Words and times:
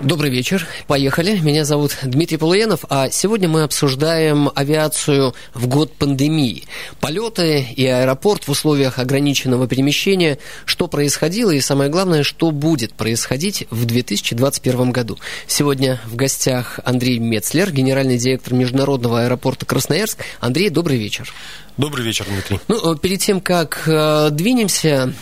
Добрый 0.00 0.30
вечер. 0.30 0.66
Поехали. 0.86 1.38
Меня 1.38 1.64
зовут 1.64 1.96
Дмитрий 2.02 2.36
Полуянов, 2.36 2.84
а 2.90 3.08
сегодня 3.08 3.48
мы 3.48 3.62
обсуждаем 3.62 4.50
авиацию 4.54 5.34
в 5.54 5.68
год 5.68 5.94
пандемии. 5.94 6.64
Полеты 7.00 7.66
и 7.74 7.86
аэропорт 7.86 8.46
в 8.46 8.50
условиях 8.50 8.98
ограниченного 8.98 9.66
перемещения, 9.66 10.38
что 10.66 10.86
происходило 10.86 11.50
и, 11.50 11.60
самое 11.60 11.88
главное, 11.88 12.24
что 12.24 12.50
будет 12.50 12.92
происходить 12.92 13.66
в 13.70 13.86
2021 13.86 14.90
году. 14.90 15.18
Сегодня 15.46 15.98
в 16.04 16.14
гостях 16.14 16.78
Андрей 16.84 17.18
Мецлер, 17.18 17.72
генеральный 17.72 18.18
директор 18.18 18.52
Международного 18.52 19.22
аэропорта 19.22 19.64
Красноярск. 19.64 20.18
Андрей, 20.40 20.68
добрый 20.68 20.98
вечер. 20.98 21.32
Добрый 21.78 22.06
вечер, 22.06 22.24
Дмитрий. 22.26 22.58
Ну, 22.68 22.94
э, 22.94 22.98
перед 22.98 23.20
тем, 23.20 23.38
как 23.42 23.82
э, 23.86 24.30
двинемся, 24.30 25.12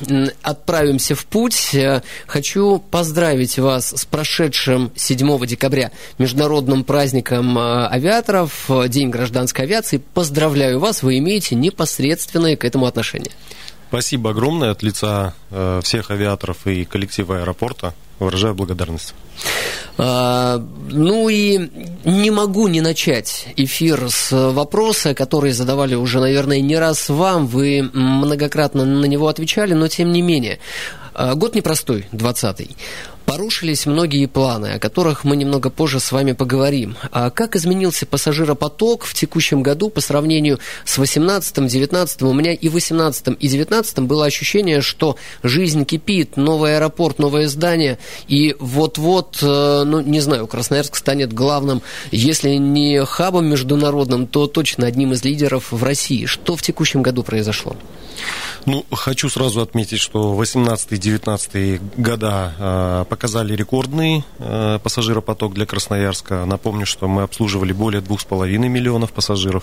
отправимся 0.43 1.17
в 1.17 1.27
путь, 1.27 1.75
э, 1.75 2.03
хочу 2.29 2.79
поздравить 2.79 3.59
вас 3.59 3.91
с 3.91 4.05
прошедшим 4.05 4.64
7 4.95 5.47
декабря 5.47 5.91
международным 6.19 6.85
праздником 6.85 7.59
авиаторов, 7.59 8.71
День 8.89 9.11
гражданской 9.11 9.65
авиации. 9.65 10.03
Поздравляю 10.15 10.81
вас, 10.81 11.03
вы 11.03 11.19
имеете 11.19 11.55
непосредственное 11.55 12.57
к 12.57 12.65
этому 12.65 12.87
отношение. 12.87 13.31
Спасибо 13.89 14.31
огромное 14.31 14.71
от 14.73 14.83
лица 14.83 15.35
всех 15.83 16.11
авиаторов 16.11 16.67
и 16.67 16.85
коллектива 16.85 17.41
аэропорта. 17.41 17.95
Выражаю 18.19 18.55
благодарность. 18.55 19.13
А, 19.99 20.65
ну 20.91 21.29
и 21.29 21.69
не 22.05 22.31
могу 22.31 22.69
не 22.69 22.81
начать 22.81 23.49
эфир 23.57 24.09
с 24.09 24.31
вопроса, 24.53 25.15
который 25.15 25.53
задавали 25.53 25.97
уже, 25.97 26.21
наверное, 26.21 26.61
не 26.61 26.77
раз 26.77 27.09
вам. 27.09 27.47
Вы 27.49 27.91
многократно 27.93 28.85
на 28.85 29.07
него 29.07 29.27
отвечали, 29.27 29.75
но 29.75 29.89
тем 29.89 30.13
не 30.13 30.23
менее. 30.23 30.61
А, 31.13 31.35
год 31.35 31.55
непростой, 31.57 32.07
20-й. 32.13 32.77
Порушились 33.27 33.87
многие 33.87 34.27
планы, 34.27 34.75
о 34.75 34.79
которых 34.79 35.25
мы 35.25 35.37
немного 35.37 35.71
позже 35.71 35.99
с 35.99 36.13
вами 36.13 36.33
поговорим. 36.33 36.97
А 37.11 37.31
как 37.31 37.57
изменился 37.57 38.05
пассажиропоток 38.05 39.05
в 39.05 39.15
текущем 39.15 39.63
году 39.63 39.89
по 39.89 40.03
сравнению 40.03 40.59
с 40.85 40.99
18-м, 40.99 41.65
19-м? 41.67 42.29
У 42.29 42.33
меня 42.35 42.53
и 42.53 42.69
18-м, 42.69 43.35
и 43.35 43.49
19-м 43.49 44.07
было 44.07 44.27
ощущение, 44.27 44.83
что 44.83 45.17
жизнь 45.43 45.87
кипит, 45.87 46.37
новый 46.37 46.77
аэропорт, 46.77 47.19
новое 47.19 47.49
здание, 47.49 47.99
и 48.29 48.55
вот-вот, 48.59 49.39
э, 49.41 49.83
ну, 49.87 50.01
не 50.01 50.21
знаю, 50.21 50.47
Красноярск 50.47 50.97
станет 50.97 51.33
главным, 51.33 51.81
если 52.11 52.51
не 52.51 53.05
хабом 53.07 53.47
международным, 53.47 54.27
то 54.27 54.47
точно 54.47 54.87
одним 54.87 55.13
из 55.13 55.25
лидеров 55.25 55.73
в 55.73 55.83
России. 55.83 56.27
Что 56.27 56.57
в 56.57 56.63
текущем 56.63 57.03
году 57.03 57.23
произошло? 57.23 57.75
Ну, 58.67 58.85
хочу 58.91 59.29
сразу 59.29 59.61
отметить, 59.61 60.01
что 60.01 60.41
18-19 60.41 61.81
года 61.97 62.53
э, 62.59 63.05
показали 63.15 63.55
рекордный 63.55 64.25
э, 64.41 64.81
пассажиропоток 64.83 65.55
для 65.55 65.67
Красноярска. 65.67 66.45
Напомню, 66.47 66.85
что 66.85 67.07
мы 67.07 67.23
обслуживали 67.23 67.73
более 67.73 68.03
2,5 68.03 68.49
миллионов 68.69 69.13
пассажиров. 69.13 69.63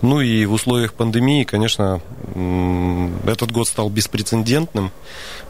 Ну 0.00 0.22
и 0.22 0.46
в 0.46 0.54
условиях 0.54 0.94
пандемии, 0.94 1.44
конечно, 1.44 2.00
этот 3.26 3.52
год 3.52 3.68
стал 3.68 3.90
беспрецедентным. 3.90 4.92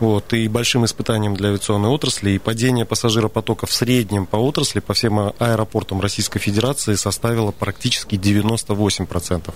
Вот, 0.01 0.33
и 0.33 0.49
большим 0.49 0.85
испытанием 0.85 1.37
для 1.37 1.51
авиационной 1.51 1.89
отрасли. 1.89 2.31
И 2.31 2.39
падение 2.39 2.85
пассажиропотока 2.85 3.67
в 3.67 3.73
среднем 3.73 4.27
по 4.27 4.39
отрасли, 4.39 4.81
по 4.81 4.93
всем 4.93 5.33
аэропортам 5.39 6.01
Российской 6.01 6.41
Федерации 6.41 6.97
составило 6.97 7.53
практически 7.53 8.17
98%. 8.17 9.55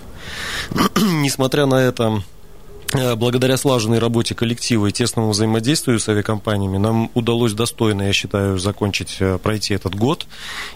Несмотря 1.25 1.67
на 1.67 1.75
это, 1.75 2.23
благодаря 2.93 3.57
слаженной 3.57 3.99
работе 3.99 4.35
коллектива 4.35 4.87
и 4.87 4.93
тесному 4.93 5.31
взаимодействию 5.31 5.99
с 6.01 6.09
авиакомпаниями 6.09 6.79
нам 6.79 7.11
удалось 7.15 7.53
достойно, 7.53 8.03
я 8.03 8.13
считаю, 8.13 8.59
закончить, 8.59 9.17
э, 9.21 9.39
пройти 9.39 9.75
этот 9.75 9.95
год. 9.95 10.27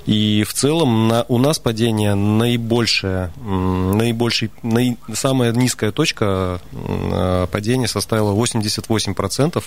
И 0.06 0.44
в 0.46 0.52
целом 0.54 1.08
на, 1.08 1.24
у 1.28 1.38
нас 1.38 1.58
падение 1.58 2.14
наибольшее, 2.14 3.32
наибольший, 3.36 4.50
наи, 4.62 4.96
самая 5.12 5.52
низкая 5.52 5.92
точка 5.92 6.60
э, 6.72 7.46
падения 7.50 7.88
составила 7.88 8.32
88% 8.32 9.62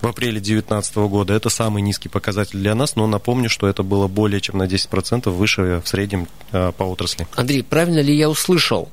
в 0.00 0.06
апреле 0.06 0.40
2019 0.40 0.96
года. 0.96 1.34
Это 1.34 1.48
самый 1.48 1.82
низкий 1.82 2.08
показатель 2.08 2.58
для 2.58 2.74
нас, 2.74 2.96
но 2.96 3.06
напомню, 3.06 3.48
что 3.48 3.68
это 3.68 3.82
было 3.82 4.08
более 4.08 4.40
чем 4.40 4.58
на 4.58 4.64
10% 4.64 5.30
выше 5.30 5.82
в 5.84 5.88
среднем 5.88 6.28
по 6.50 6.84
отрасли. 6.84 7.26
Андрей, 7.34 7.62
правильно 7.62 8.00
ли 8.00 8.16
я 8.16 8.28
услышал? 8.28 8.90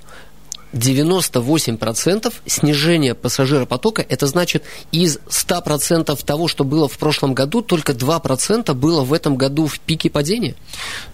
98% 0.73 2.33
снижения 2.45 3.13
пассажиропотока, 3.13 4.05
это 4.07 4.27
значит 4.27 4.63
из 4.91 5.19
100% 5.29 6.23
того, 6.25 6.47
что 6.47 6.63
было 6.63 6.87
в 6.87 6.97
прошлом 6.97 7.33
году, 7.33 7.61
только 7.61 7.93
2% 7.93 8.73
было 8.73 9.03
в 9.03 9.13
этом 9.13 9.35
году 9.35 9.67
в 9.67 9.79
пике 9.79 10.09
падения? 10.09 10.55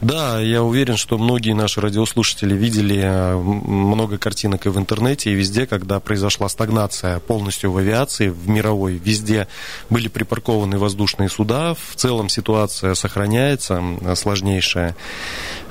Да, 0.01 0.40
я 0.40 0.63
уверен, 0.63 0.97
что 0.97 1.17
многие 1.17 1.53
наши 1.53 1.81
радиослушатели 1.81 2.56
видели 2.56 3.00
э, 3.01 3.35
много 3.35 4.17
картинок 4.17 4.66
и 4.66 4.69
в 4.69 4.78
интернете, 4.78 5.31
и 5.31 5.34
везде, 5.34 5.66
когда 5.66 6.00
произошла 6.00 6.50
стагнация 6.50 7.19
полностью 7.19 7.72
в 7.72 7.78
авиации, 7.78 8.29
в 8.29 8.47
мировой, 8.47 8.94
везде 8.94 9.47
были 9.90 10.07
припаркованы 10.07 10.78
воздушные 10.78 11.29
суда, 11.29 11.73
в 11.73 11.96
целом 11.96 12.29
ситуация 12.29 12.94
сохраняется, 12.94 13.81
сложнейшая. 14.16 14.96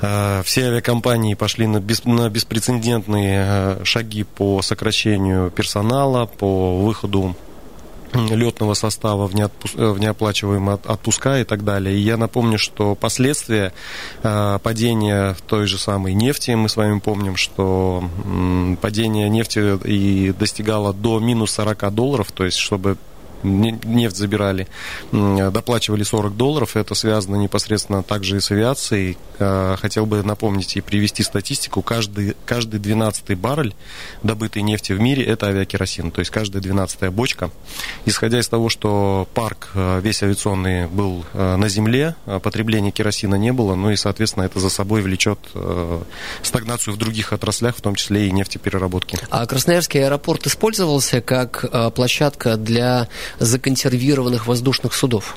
Э, 0.01 0.41
все 0.43 0.67
авиакомпании 0.67 1.33
пошли 1.33 1.67
на, 1.67 1.79
беспрецедентные 1.79 3.45
э, 3.47 3.76
шаги 3.83 4.23
по 4.23 4.61
сокращению 4.61 5.51
персонала, 5.51 6.25
по 6.25 6.77
выходу 6.79 7.35
летного 8.13 8.73
состава 8.73 9.27
в, 9.27 9.35
неотпу... 9.35 9.67
Э, 9.75 9.91
в 9.91 9.99
неоплачиваемые 9.99 10.79
отпуска 10.85 11.39
и 11.39 11.43
так 11.43 11.63
далее. 11.63 11.95
И 11.95 11.99
я 11.99 12.17
напомню, 12.17 12.57
что 12.57 12.95
последствия 12.95 13.73
э, 14.23 14.59
падения 14.61 15.35
той 15.47 15.67
же 15.67 15.77
самой 15.77 16.13
нефти, 16.13 16.51
мы 16.51 16.69
с 16.69 16.75
вами 16.75 16.99
помним, 16.99 17.35
что 17.35 18.03
падение 18.81 19.29
нефти 19.29 19.77
и 19.87 20.31
достигало 20.31 20.93
до 20.93 21.19
минус 21.19 21.51
40 21.51 21.93
долларов, 21.93 22.31
то 22.31 22.45
есть 22.45 22.57
чтобы 22.57 22.97
нефть 23.43 24.17
забирали, 24.17 24.67
доплачивали 25.11 26.03
40 26.03 26.35
долларов. 26.35 26.75
Это 26.75 26.95
связано 26.95 27.35
непосредственно 27.35 28.03
также 28.03 28.37
и 28.37 28.39
с 28.39 28.51
авиацией. 28.51 29.17
Э, 29.39 29.75
хотел 29.79 30.05
бы 30.05 30.23
напомнить 30.23 30.75
и 30.77 30.81
привести 30.81 31.21
статистику. 31.21 31.81
Каждый, 31.81 32.35
каждый 32.45 32.79
12 32.79 33.37
баррель 33.37 33.75
добытой 34.23 34.63
нефти 34.63 34.93
в 34.93 34.99
мире– 34.99 35.23
это 35.25 35.47
авиакеросин. 35.47 36.11
То 36.11 36.19
есть 36.19 36.31
каждая 36.31 36.61
12 36.61 37.09
бочка. 37.11 37.51
Исходя 38.05 38.39
из 38.39 38.47
того, 38.47 38.69
что 38.69 39.27
парк 39.33 39.69
э, 39.75 39.99
весь 40.01 40.23
авиационный 40.23 40.87
был 40.87 41.23
э, 41.33 41.55
на 41.55 41.69
земле, 41.69 42.15
потребления 42.41 42.91
керосина 42.91 43.35
не 43.35 43.53
было, 43.53 43.75
ну 43.75 43.91
и, 43.91 43.95
соответственно, 43.95 44.43
это 44.43 44.59
за 44.59 44.69
собой 44.69 45.01
влечет 45.01 45.39
стагнацию 46.41 46.93
в 46.93 46.97
других 46.97 47.33
отраслях, 47.33 47.75
в 47.75 47.81
том 47.81 47.95
числе 47.95 48.27
и 48.27 48.31
нефтепереработки. 48.31 49.19
А 49.29 49.45
Красноярский 49.45 50.03
аэропорт 50.03 50.47
использовался 50.47 51.21
как 51.21 51.93
площадка 51.93 52.57
для 52.57 53.07
законсервированных 53.39 54.47
воздушных 54.47 54.93
судов? 54.93 55.35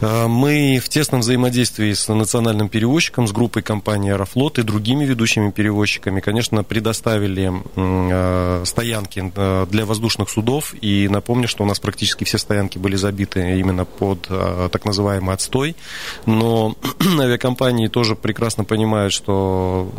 Э, 0.00 0.26
мы 0.26 0.80
в 0.82 0.88
тесном 0.88 1.20
взаимодействии 1.20 1.92
с 1.92 2.12
национальным 2.12 2.68
перевозчиком, 2.68 3.26
с 3.26 3.32
группой 3.32 3.62
компании 3.62 4.12
«Аэрофлот» 4.12 4.58
и 4.58 4.62
другими 4.62 5.04
ведущими 5.04 5.50
перевозчиками, 5.50 6.20
конечно, 6.20 6.64
предоставили 6.64 7.52
э, 7.76 8.62
стоянки 8.64 9.32
э, 9.34 9.66
для 9.70 9.84
воздушных 9.84 10.30
судов. 10.30 10.74
И 10.80 11.08
напомню, 11.08 11.48
что 11.48 11.64
у 11.64 11.66
нас 11.66 11.78
практически 11.80 12.24
все 12.24 12.38
стоянки 12.38 12.78
были 12.78 12.96
забиты 12.96 13.58
именно 13.58 13.84
под 13.84 14.28
так 14.70 14.84
называемый 14.84 15.34
отстой. 15.34 15.76
Но 16.26 16.76
авиакомпании 17.20 17.88
тоже 17.88 18.14
прекрасно 18.14 18.64
понимают, 18.64 19.12
что 19.12 19.90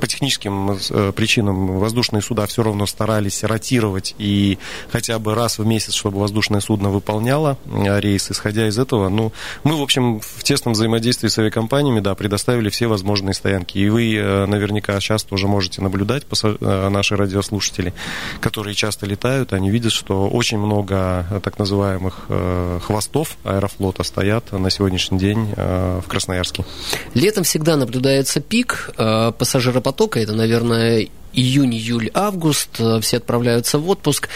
по 0.00 0.06
техническим 0.06 0.78
причинам 1.12 1.78
воздушные 1.78 2.22
суда 2.22 2.46
все 2.46 2.62
равно 2.62 2.86
старались 2.86 3.42
ротировать 3.44 4.14
и 4.18 4.58
хотя 4.90 5.18
бы 5.18 5.34
раз 5.34 5.58
в 5.58 5.66
месяц, 5.66 5.94
чтобы 5.94 6.20
воздушное 6.20 6.60
судно 6.60 6.90
выполняло 6.90 7.58
рейс. 7.66 8.30
Исходя 8.30 8.68
из 8.68 8.78
этого, 8.78 8.93
этого. 8.94 9.08
Ну, 9.08 9.32
мы, 9.64 9.76
в 9.76 9.82
общем, 9.82 10.20
в 10.20 10.42
тесном 10.42 10.74
взаимодействии 10.74 11.28
с 11.28 11.38
авиакомпаниями, 11.38 12.00
да, 12.00 12.14
предоставили 12.14 12.68
все 12.68 12.86
возможные 12.86 13.34
стоянки. 13.34 13.78
И 13.78 13.88
вы 13.88 14.46
наверняка 14.46 14.98
сейчас 15.00 15.24
тоже 15.24 15.48
можете 15.48 15.82
наблюдать, 15.82 16.24
наши 16.60 17.16
радиослушатели, 17.16 17.92
которые 18.40 18.74
часто 18.74 19.06
летают, 19.06 19.52
они 19.52 19.70
видят, 19.70 19.92
что 19.92 20.28
очень 20.28 20.58
много 20.58 21.26
так 21.42 21.58
называемых 21.58 22.26
хвостов 22.84 23.36
аэрофлота 23.44 24.02
стоят 24.02 24.52
на 24.52 24.70
сегодняшний 24.70 25.18
день 25.18 25.52
в 25.56 26.04
Красноярске. 26.08 26.64
Летом 27.14 27.44
всегда 27.44 27.76
наблюдается 27.76 28.40
пик 28.40 28.90
пассажиропотока, 28.96 30.20
это, 30.20 30.34
наверное, 30.34 31.08
июнь, 31.32 31.74
июль, 31.74 32.10
август, 32.14 32.78
э, 32.78 33.00
все 33.00 33.16
отправляются 33.16 33.78
в 33.78 33.88
отпуск. 33.88 34.28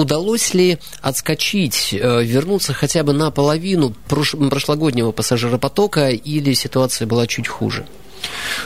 Удалось 0.00 0.54
ли 0.54 0.78
отскочить, 1.02 1.92
э, 1.92 2.24
вернуться 2.24 2.72
хотя 2.72 3.02
бы 3.02 3.12
на 3.12 3.30
половину 3.30 3.92
прошлогоднего 4.08 5.12
пассажиропотока 5.12 6.08
или 6.08 6.54
ситуация 6.54 7.06
была 7.06 7.26
чуть 7.26 7.46
хуже? 7.46 7.84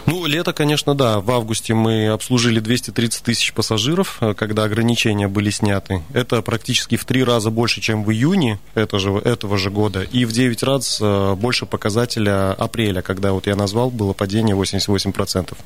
Ну, 0.07 0.27
лето, 0.27 0.53
конечно, 0.53 0.95
да. 0.95 1.21
В 1.21 1.31
августе 1.31 1.75
мы 1.75 2.09
обслужили 2.09 2.61
230 2.61 3.23
тысяч 3.23 3.53
пассажиров, 3.53 4.19
э, 4.21 4.35
когда 4.35 4.65
ограничения 4.65 5.29
были 5.29 5.51
сняты. 5.51 6.03
Это 6.13 6.43
практически 6.43 6.97
в 6.97 7.05
три 7.05 7.25
раза 7.25 7.51
больше, 7.51 7.81
чем 7.81 8.05
в 8.05 8.13
июне 8.13 8.59
этого 8.75 9.01
же, 9.01 9.13
этого 9.13 9.57
же 9.57 9.71
года, 9.71 10.03
и 10.03 10.25
в 10.25 10.33
9 10.33 10.63
раз 10.63 10.99
э, 11.01 11.35
больше 11.35 11.67
показателя 11.67 12.53
апреля, 12.53 13.03
когда 13.03 13.33
вот 13.33 13.47
я 13.47 13.57
назвал, 13.57 13.91
было 13.91 14.13
падение 14.13 14.57
88%. 14.57 15.57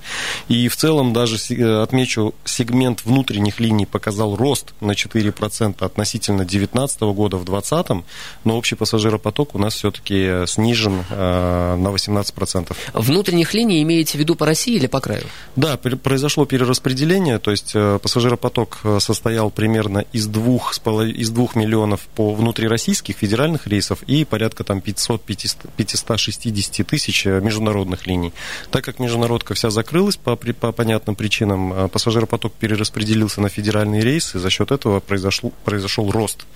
И 0.48 0.68
в 0.68 0.76
целом 0.76 1.12
даже 1.12 1.36
э, 1.54 1.82
отмечу, 1.82 2.34
сегмент 2.44 3.04
внутренних 3.04 3.60
линий 3.60 3.86
показал 3.86 4.36
рост 4.36 4.74
на 4.80 4.92
4% 4.92 5.84
относительно 5.84 6.38
2019 6.38 7.00
года 7.00 7.36
в 7.36 7.44
2020, 7.44 8.04
но 8.44 8.56
общий 8.56 8.76
пассажиропоток 8.76 9.54
у 9.54 9.58
нас 9.58 9.74
все-таки 9.74 10.46
снижен 10.46 11.04
на 11.10 11.88
18%. 11.88 12.76
Внутренних 12.94 13.54
линий 13.54 13.77
имеете 13.82 14.18
в 14.18 14.20
виду 14.20 14.34
по 14.34 14.46
России 14.46 14.74
или 14.74 14.86
по 14.86 15.00
краю? 15.00 15.24
Да, 15.56 15.76
произошло 15.76 16.46
перераспределение, 16.46 17.38
то 17.38 17.50
есть 17.50 17.72
э, 17.74 17.98
пассажиропоток 18.02 18.78
э, 18.84 18.98
состоял 19.00 19.50
примерно 19.50 20.04
из 20.12 20.26
двух, 20.26 20.76
из 20.76 21.30
двух 21.30 21.56
миллионов 21.56 22.02
по 22.14 22.34
внутрироссийских 22.34 23.16
федеральных 23.16 23.66
рейсов 23.66 24.02
и 24.04 24.24
порядка 24.24 24.64
там 24.64 24.78
500-560 24.78 26.84
тысяч 26.84 27.26
э, 27.26 27.40
международных 27.40 28.06
линий. 28.06 28.32
Так 28.70 28.84
как 28.84 28.98
международка 28.98 29.54
вся 29.54 29.70
закрылась 29.70 30.16
по, 30.16 30.36
по 30.36 30.72
понятным 30.72 31.16
причинам, 31.16 31.88
пассажиропоток 31.90 32.52
перераспределился 32.54 33.40
на 33.40 33.48
федеральные 33.48 34.02
рейсы, 34.02 34.38
за 34.38 34.50
счет 34.50 34.70
этого 34.70 35.00
произошел, 35.00 35.52
произошел 35.64 36.10
рост, 36.10 36.46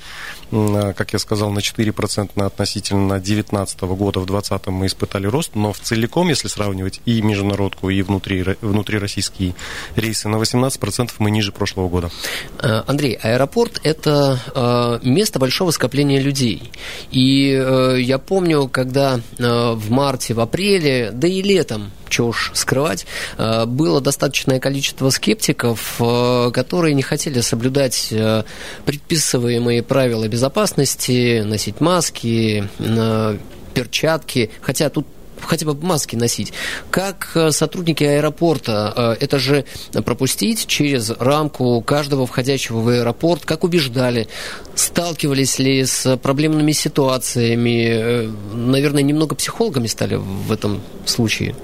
как 0.51 1.13
я 1.13 1.19
сказал, 1.19 1.51
на 1.51 1.61
4% 1.61 2.45
относительно 2.45 3.15
2019 3.15 3.81
года, 3.83 4.21
в 4.21 4.27
2020 4.27 4.67
мы 4.69 4.87
испытали 4.87 5.27
рост, 5.27 5.55
но 5.55 5.73
в 5.73 5.81
целиком, 5.81 6.29
если 6.29 6.49
сравнивать 6.49 7.01
и 7.05 7.12
международку, 7.21 7.91
и 7.91 8.03
внутри, 8.03 8.45
внутрироссийские 8.61 9.55
рейсы 9.97 10.29
на 10.29 10.37
18% 10.37 11.11
мы 11.19 11.31
ниже 11.31 11.53
прошлого 11.53 11.89
года. 11.89 12.11
Э, 12.61 12.83
Андрей, 12.87 13.15
аэропорт– 13.15 13.81
это 13.83 14.39
э, 14.55 15.07
место 15.07 15.39
большого 15.39 15.71
скопления 15.71 16.21
людей. 16.21 16.71
И 17.11 17.53
э, 17.53 17.97
я 18.01 18.19
помню, 18.19 18.69
когда 18.69 19.21
в 19.39 19.91
марте, 19.91 20.35
в 20.35 20.41
апреле, 20.41 21.11
да 21.13 21.29
и 21.29 21.43
летом 21.43 21.91
что 22.09 22.27
уж 22.27 22.51
скрывать, 22.53 23.07
было 23.39 24.03
достаточное 24.03 24.61
количество 24.61 25.09
скептиков, 25.09 25.97
которые 26.53 26.93
не 26.93 27.01
хотели 27.01 27.41
соблюдать 27.41 28.13
предписываемые 28.85 29.83
правила 29.83 30.29
безопасности, 30.29 31.41
носить 31.41 31.81
маски, 31.81 32.69
перчатки, 33.73 34.51
хотя 34.61 34.91
тут 34.91 35.07
хотя 35.47 35.67
бы 35.67 35.75
маски 35.75 36.17
носить. 36.17 36.53
Как 36.91 37.31
э, 37.35 37.51
сотрудники 37.51 38.05
аэропорта, 38.05 39.17
э, 39.21 39.25
это 39.25 39.39
же 39.39 39.65
пропустить 40.05 40.67
через 40.67 41.11
рамку 41.11 41.81
каждого 41.83 42.27
входящего 42.27 42.81
в 42.81 42.89
аэропорт, 42.89 43.45
как 43.45 43.65
убеждали, 43.65 44.29
сталкивались 44.75 45.59
ли 45.59 45.85
с 45.85 46.17
проблемными 46.17 46.73
ситуациями, 46.73 47.87
э, 47.89 48.31
наверное, 48.55 49.03
немного 49.03 49.35
психологами 49.35 49.87
стали 49.87 50.17
в 50.17 50.53
этом 50.53 50.81
случае? 51.07 51.55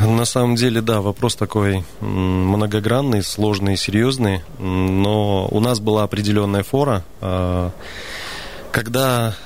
На 0.00 0.24
самом 0.24 0.56
деле, 0.56 0.80
да, 0.80 1.02
вопрос 1.02 1.36
такой 1.36 1.84
многогранный, 2.00 3.22
сложный, 3.22 3.76
серьезный, 3.76 4.40
но 4.58 5.46
у 5.50 5.60
нас 5.60 5.78
была 5.80 6.04
определенная 6.04 6.62
фора, 6.62 7.04
когда 8.72 9.36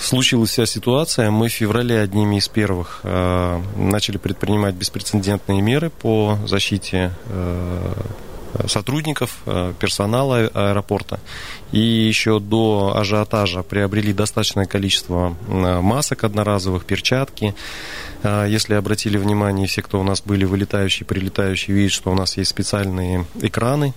случилась 0.00 0.50
вся 0.50 0.66
ситуация, 0.66 1.30
мы 1.30 1.48
в 1.48 1.52
феврале 1.52 2.00
одними 2.00 2.36
из 2.36 2.48
первых 2.48 3.00
э, 3.02 3.62
начали 3.76 4.18
предпринимать 4.18 4.74
беспрецедентные 4.74 5.60
меры 5.60 5.90
по 5.90 6.38
защите 6.46 7.12
э, 7.26 7.92
сотрудников, 8.66 9.38
э, 9.46 9.72
персонала 9.78 10.38
аэропорта. 10.54 11.20
И 11.72 11.78
еще 11.78 12.40
до 12.40 12.94
ажиотажа 12.96 13.62
приобрели 13.62 14.12
достаточное 14.12 14.66
количество 14.66 15.36
э, 15.48 15.80
масок 15.80 16.24
одноразовых, 16.24 16.84
перчатки. 16.84 17.54
Э, 18.22 18.46
если 18.48 18.74
обратили 18.74 19.18
внимание, 19.18 19.66
все, 19.66 19.82
кто 19.82 20.00
у 20.00 20.04
нас 20.04 20.22
были 20.22 20.44
вылетающие, 20.44 21.06
прилетающие, 21.06 21.76
видят, 21.76 21.92
что 21.92 22.10
у 22.10 22.14
нас 22.14 22.36
есть 22.36 22.50
специальные 22.50 23.26
экраны 23.40 23.94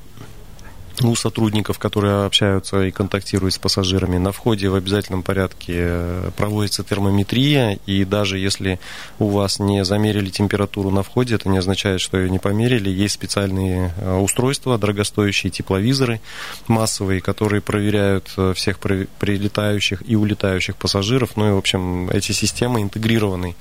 у 1.01 1.15
сотрудников, 1.15 1.79
которые 1.79 2.25
общаются 2.25 2.83
и 2.83 2.91
контактируют 2.91 3.55
с 3.55 3.57
пассажирами. 3.57 4.17
На 4.17 4.31
входе 4.31 4.69
в 4.69 4.75
обязательном 4.75 5.23
порядке 5.23 5.73
э, 5.75 6.31
проводится 6.37 6.83
термометрия, 6.83 7.79
и 7.85 8.05
даже 8.05 8.37
если 8.37 8.79
у 9.19 9.29
вас 9.29 9.59
не 9.59 9.83
замерили 9.83 10.29
температуру 10.29 10.91
на 10.91 11.03
входе, 11.03 11.35
это 11.35 11.49
не 11.49 11.57
означает, 11.57 11.99
что 11.99 12.17
ее 12.17 12.29
не 12.29 12.39
померили. 12.39 12.89
Есть 12.89 13.15
специальные 13.15 13.93
э, 13.97 14.15
устройства, 14.17 14.77
дорогостоящие 14.77 15.51
тепловизоры 15.51 16.21
массовые, 16.67 17.21
которые 17.21 17.61
проверяют 17.61 18.31
э, 18.37 18.53
всех 18.55 18.79
прилетающих 18.79 20.03
и 20.07 20.15
улетающих 20.15 20.75
пассажиров. 20.75 21.35
Ну 21.35 21.49
и, 21.49 21.51
в 21.51 21.57
общем, 21.57 22.09
эти 22.11 22.31
системы 22.31 22.81
интегрированы 22.81 23.55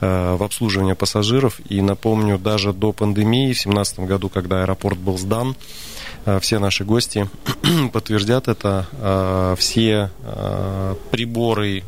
в 0.00 0.42
обслуживание 0.42 0.96
пассажиров. 0.96 1.60
И 1.68 1.80
напомню, 1.80 2.36
даже 2.36 2.72
до 2.72 2.92
пандемии, 2.92 3.52
в 3.52 3.62
2017 3.62 4.00
году, 4.00 4.28
когда 4.28 4.62
аэропорт 4.62 4.98
был 4.98 5.16
сдан, 5.16 5.54
все 6.40 6.58
наши 6.58 6.84
гости 6.84 7.28
подтвердят 7.92 8.48
это. 8.48 8.86
Э, 8.92 9.54
все 9.58 10.10
э, 10.22 10.94
приборы, 11.10 11.84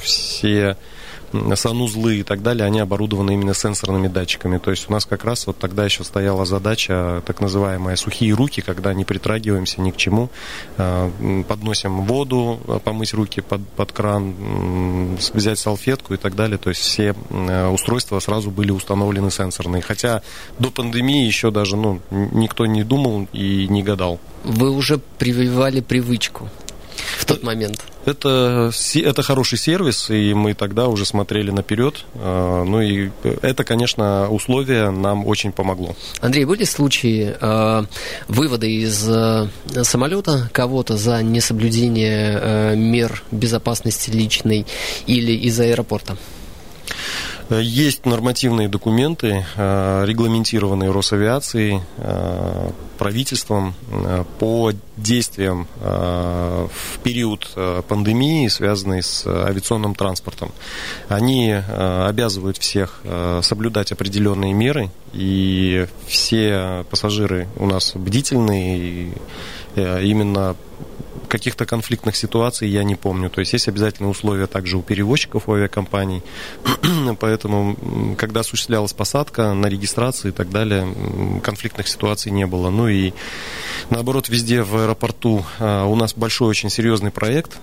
все 0.00 0.76
санузлы 1.54 2.16
и 2.18 2.22
так 2.22 2.42
далее, 2.42 2.66
они 2.66 2.80
оборудованы 2.80 3.32
именно 3.32 3.54
сенсорными 3.54 4.08
датчиками. 4.08 4.58
То 4.58 4.70
есть 4.70 4.88
у 4.88 4.92
нас 4.92 5.04
как 5.04 5.24
раз 5.24 5.46
вот 5.46 5.58
тогда 5.58 5.84
еще 5.84 6.04
стояла 6.04 6.44
задача, 6.44 7.22
так 7.26 7.40
называемая 7.40 7.96
сухие 7.96 8.34
руки, 8.34 8.60
когда 8.60 8.94
не 8.94 9.04
притрагиваемся 9.04 9.80
ни 9.80 9.90
к 9.90 9.96
чему, 9.96 10.30
подносим 10.76 12.02
воду, 12.02 12.60
помыть 12.84 13.14
руки 13.14 13.40
под, 13.40 13.66
под 13.68 13.92
кран, 13.92 15.16
взять 15.32 15.58
салфетку 15.58 16.14
и 16.14 16.16
так 16.16 16.34
далее. 16.34 16.58
То 16.58 16.70
есть 16.70 16.80
все 16.80 17.14
устройства 17.72 18.20
сразу 18.20 18.50
были 18.50 18.70
установлены 18.70 19.30
сенсорные. 19.30 19.82
Хотя 19.82 20.22
до 20.58 20.70
пандемии 20.70 21.26
еще 21.26 21.50
даже 21.50 21.76
ну, 21.76 22.00
никто 22.10 22.66
не 22.66 22.84
думал 22.84 23.28
и 23.32 23.66
не 23.68 23.82
гадал. 23.82 24.20
Вы 24.44 24.70
уже 24.70 24.98
прививали 24.98 25.80
привычку 25.80 26.50
в 27.16 27.24
тот 27.24 27.42
момент? 27.42 27.84
Это, 28.04 28.70
это 28.94 29.22
хороший 29.22 29.58
сервис, 29.58 30.10
и 30.10 30.34
мы 30.34 30.54
тогда 30.54 30.88
уже 30.88 31.06
смотрели 31.06 31.50
наперед. 31.50 32.04
А, 32.14 32.64
ну 32.64 32.80
и 32.80 33.10
это, 33.42 33.64
конечно, 33.64 34.28
условие 34.30 34.90
нам 34.90 35.26
очень 35.26 35.52
помогло. 35.52 35.96
Андрей, 36.20 36.44
были 36.44 36.64
случаи 36.64 37.34
э, 37.40 37.84
вывода 38.28 38.66
из 38.66 39.08
э, 39.08 39.48
самолета 39.82 40.50
кого-то 40.52 40.96
за 40.96 41.22
несоблюдение 41.22 42.38
э, 42.40 42.76
мер 42.76 43.22
безопасности 43.30 44.10
личной 44.10 44.66
или 45.06 45.32
из 45.32 45.58
аэропорта? 45.60 46.16
Есть 47.50 48.06
нормативные 48.06 48.68
документы, 48.68 49.44
э, 49.56 50.04
регламентированные 50.06 50.90
Росавиацией, 50.90 51.82
э, 51.98 52.70
правительством 52.96 53.74
э, 53.90 54.24
по 54.38 54.72
действиям 54.96 55.66
в 55.80 56.98
период 57.02 57.50
пандемии, 57.88 58.46
связанной 58.46 59.02
с 59.02 59.26
авиационным 59.26 59.96
транспортом. 59.96 60.52
Они 61.08 61.52
обязывают 61.52 62.56
всех 62.58 63.02
соблюдать 63.42 63.90
определенные 63.90 64.52
меры, 64.52 64.90
и 65.12 65.86
все 66.06 66.84
пассажиры 66.90 67.48
у 67.56 67.66
нас 67.66 67.92
бдительные, 67.96 69.12
именно 69.74 70.54
каких-то 71.34 71.66
конфликтных 71.66 72.14
ситуаций 72.14 72.68
я 72.68 72.84
не 72.84 72.94
помню. 72.94 73.28
То 73.28 73.40
есть 73.40 73.52
есть 73.54 73.66
обязательные 73.66 74.08
условия 74.08 74.46
также 74.46 74.76
у 74.76 74.82
перевозчиков, 74.82 75.48
у 75.48 75.54
авиакомпаний. 75.54 76.22
Поэтому, 77.18 78.14
когда 78.16 78.40
осуществлялась 78.40 78.92
посадка 78.92 79.52
на 79.52 79.66
регистрации 79.66 80.28
и 80.28 80.30
так 80.30 80.50
далее, 80.50 80.86
конфликтных 81.42 81.88
ситуаций 81.88 82.30
не 82.30 82.46
было. 82.46 82.70
Ну 82.70 82.86
и 82.86 83.12
наоборот, 83.90 84.28
везде 84.28 84.62
в 84.62 84.76
аэропорту 84.76 85.44
а, 85.58 85.86
у 85.86 85.96
нас 85.96 86.14
большой 86.14 86.50
очень 86.50 86.70
серьезный 86.70 87.10
проект, 87.10 87.58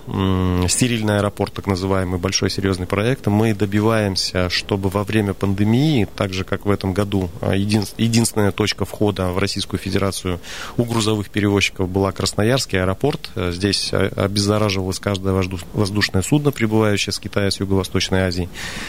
стерильный 0.68 1.16
аэропорт, 1.16 1.54
так 1.54 1.66
называемый, 1.66 2.18
большой 2.18 2.50
серьезный 2.50 2.86
проект. 2.86 3.26
Мы 3.26 3.54
добиваемся, 3.54 4.50
чтобы 4.50 4.90
во 4.90 5.02
время 5.02 5.32
пандемии, 5.32 6.06
так 6.14 6.34
же 6.34 6.44
как 6.44 6.66
в 6.66 6.70
этом 6.70 6.92
году, 6.92 7.30
а, 7.40 7.54
единственная 7.54 8.52
точка 8.52 8.84
входа 8.84 9.28
в 9.28 9.38
Российскую 9.38 9.80
Федерацию 9.80 10.40
у 10.76 10.84
грузовых 10.84 11.30
перевозчиков 11.30 11.88
была 11.88 12.12
Красноярский 12.12 12.78
аэропорт. 12.78 13.30
Здесь 13.62 13.90
а, 13.92 14.10
обеззараживалось 14.16 14.98
каждое 14.98 15.40
воздушное 15.72 16.22
судно, 16.22 16.50
прибывающее 16.50 17.12
с 17.12 17.20
Китая, 17.20 17.48
с 17.52 17.60
Юго-Восточной 17.60 18.22
Азии, 18.22 18.48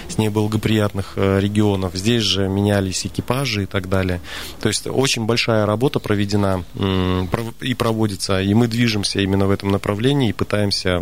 с 0.09 0.17
неблагоприятных 0.17 1.13
регионов. 1.15 1.93
Здесь 1.93 2.23
же 2.23 2.47
менялись 2.47 3.05
экипажи 3.05 3.63
и 3.63 3.65
так 3.67 3.87
далее. 3.87 4.19
То 4.61 4.69
есть 4.69 4.87
очень 4.87 5.27
большая 5.27 5.67
работа 5.67 5.99
проведена 5.99 6.63
и 7.61 7.73
проводится, 7.75 8.41
и 8.41 8.51
мы 8.55 8.67
движемся 8.67 9.19
именно 9.19 9.45
в 9.45 9.51
этом 9.51 9.69
направлении 9.69 10.29
и 10.29 10.33
пытаемся 10.33 11.01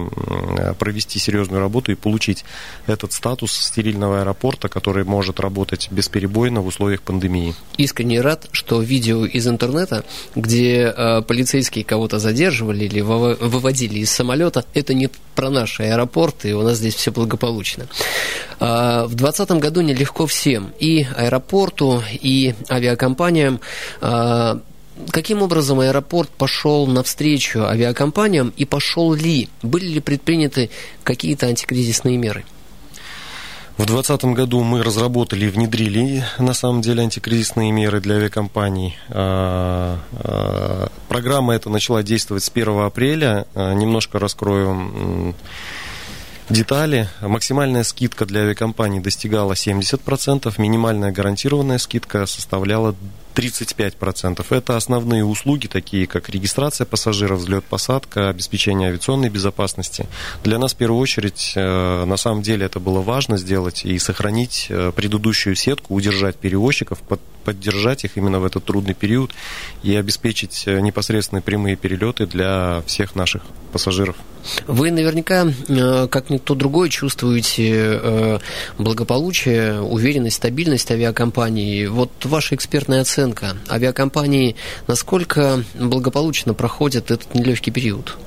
провести 0.77 1.19
серьезную 1.19 1.61
работу 1.61 1.93
и 1.93 1.95
получить 1.95 2.43
этот 2.87 3.13
статус 3.13 3.53
стерильного 3.53 4.19
аэропорта, 4.19 4.67
который 4.67 5.05
может 5.05 5.39
работать 5.39 5.87
бесперебойно 5.91 6.59
в 6.59 6.67
условиях 6.67 7.03
пандемии. 7.03 7.55
Искренне 7.77 8.19
рад, 8.19 8.49
что 8.51 8.81
видео 8.81 9.25
из 9.25 9.47
интернета, 9.47 10.03
где 10.35 10.93
э, 10.95 11.21
полицейские 11.21 11.85
кого-то 11.85 12.19
задерживали 12.19 12.83
или 12.85 12.99
выводили 13.61 13.99
из 13.99 14.11
самолета, 14.11 14.65
это 14.73 14.93
не 14.93 15.09
про 15.35 15.49
наши 15.49 15.83
аэропорты, 15.83 16.49
и 16.49 16.53
у 16.53 16.63
нас 16.63 16.77
здесь 16.77 16.95
все 16.95 17.11
благополучно. 17.11 17.87
Э, 18.59 19.05
в 19.05 19.15
2020 19.15 19.51
году 19.61 19.81
нелегко 19.81 20.25
всем, 20.25 20.73
и 20.79 21.05
аэропорту, 21.15 22.03
и 22.11 22.55
авиакомпаниям. 22.69 23.59
Э, 24.01 24.59
Каким 25.09 25.41
образом 25.41 25.79
аэропорт 25.79 26.29
пошел 26.29 26.85
навстречу 26.85 27.63
авиакомпаниям 27.63 28.53
и 28.55 28.65
пошел 28.65 29.13
ли? 29.13 29.49
Были 29.63 29.85
ли 29.85 29.99
предприняты 29.99 30.69
какие-то 31.03 31.47
антикризисные 31.47 32.17
меры? 32.17 32.43
В 33.77 33.85
2020 33.85 34.25
году 34.35 34.63
мы 34.63 34.83
разработали 34.83 35.45
и 35.45 35.49
внедрили, 35.49 36.23
на 36.37 36.53
самом 36.53 36.81
деле, 36.81 37.03
антикризисные 37.03 37.71
меры 37.71 38.01
для 38.01 38.15
авиакомпаний. 38.15 38.97
А, 39.09 39.97
а, 40.13 40.89
программа 41.07 41.55
эта 41.55 41.69
начала 41.69 42.03
действовать 42.03 42.43
с 42.43 42.49
1 42.49 42.85
апреля. 42.85 43.45
А, 43.55 43.73
немножко 43.73 44.19
раскрою 44.19 45.33
детали. 46.49 47.07
Максимальная 47.21 47.83
скидка 47.83 48.25
для 48.25 48.41
авиакомпаний 48.41 48.99
достигала 48.99 49.53
70%, 49.53 50.53
минимальная 50.57 51.11
гарантированная 51.11 51.77
скидка 51.77 52.25
составляла 52.25 52.93
35%. 53.33 54.45
Это 54.49 54.75
основные 54.75 55.23
услуги, 55.23 55.67
такие 55.67 56.07
как 56.07 56.29
регистрация 56.29 56.85
пассажиров, 56.85 57.39
взлет, 57.39 57.63
посадка, 57.63 58.29
обеспечение 58.29 58.89
авиационной 58.89 59.29
безопасности. 59.29 60.07
Для 60.43 60.59
нас 60.59 60.73
в 60.73 60.77
первую 60.77 60.99
очередь, 60.99 61.53
э, 61.55 62.05
на 62.05 62.17
самом 62.17 62.41
деле, 62.41 62.65
это 62.65 62.79
было 62.79 63.01
важно 63.01 63.37
сделать 63.37 63.85
и 63.85 63.97
сохранить 63.99 64.67
э, 64.69 64.91
предыдущую 64.95 65.55
сетку, 65.55 65.95
удержать 65.95 66.35
перевозчиков, 66.35 66.99
поддержать 67.43 68.03
их 68.03 68.17
именно 68.17 68.39
в 68.39 68.45
этот 68.45 68.65
трудный 68.65 68.93
период 68.93 69.31
и 69.83 69.95
обеспечить 69.95 70.63
э, 70.67 70.79
непосредственные 70.79 71.41
прямые 71.41 71.75
перелеты 71.75 72.25
для 72.25 72.83
всех 72.85 73.15
наших 73.15 73.43
пассажиров. 73.71 74.15
Вы 74.67 74.91
наверняка, 74.91 75.47
как 76.07 76.29
никто 76.29 76.55
другой, 76.55 76.89
чувствуете 76.89 78.41
благополучие, 78.77 79.81
уверенность, 79.81 80.37
стабильность 80.37 80.89
авиакомпании. 80.91 81.85
Вот 81.85 82.11
ваша 82.25 82.55
экспертная 82.55 83.01
оценка 83.01 83.20
оценка 83.21 83.55
авиакомпании, 83.69 84.55
насколько 84.87 85.63
благополучно 85.75 86.53
проходит 86.53 87.11
этот 87.11 87.33
нелегкий 87.35 87.71
период? 87.71 88.17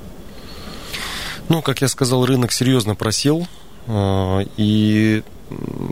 Ну, 1.49 1.61
как 1.61 1.81
я 1.81 1.87
сказал, 1.87 2.25
рынок 2.25 2.51
серьезно 2.51 2.95
просел. 2.95 3.47
А, 3.87 4.41
и 4.57 5.23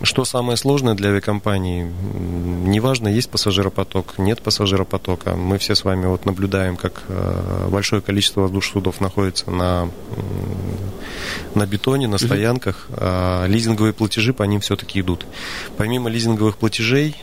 что 0.03 0.25
самое 0.25 0.57
сложное 0.57 0.95
для 0.95 1.10
авиакомпании? 1.10 1.83
Неважно, 1.83 3.07
есть 3.07 3.29
пассажиропоток, 3.29 4.17
нет 4.17 4.41
пассажиропотока. 4.41 5.36
Мы 5.36 5.57
все 5.57 5.75
с 5.75 5.83
вами 5.83 6.05
вот 6.07 6.25
наблюдаем, 6.25 6.75
как 6.75 7.03
а, 7.07 7.69
большое 7.69 8.01
количество 8.01 8.41
воздушных 8.41 8.74
судов 8.74 9.01
находится 9.01 9.51
на, 9.51 9.89
на 11.55 11.65
бетоне, 11.65 12.07
на 12.07 12.17
стоянках. 12.17 12.88
А 12.91 13.45
лизинговые 13.45 13.93
платежи 13.93 14.33
по 14.33 14.43
ним 14.43 14.62
все-таки 14.62 15.00
идут. 15.00 15.25
Помимо 15.77 16.10
лизинговых 16.10 16.57
платежей, 16.57 17.15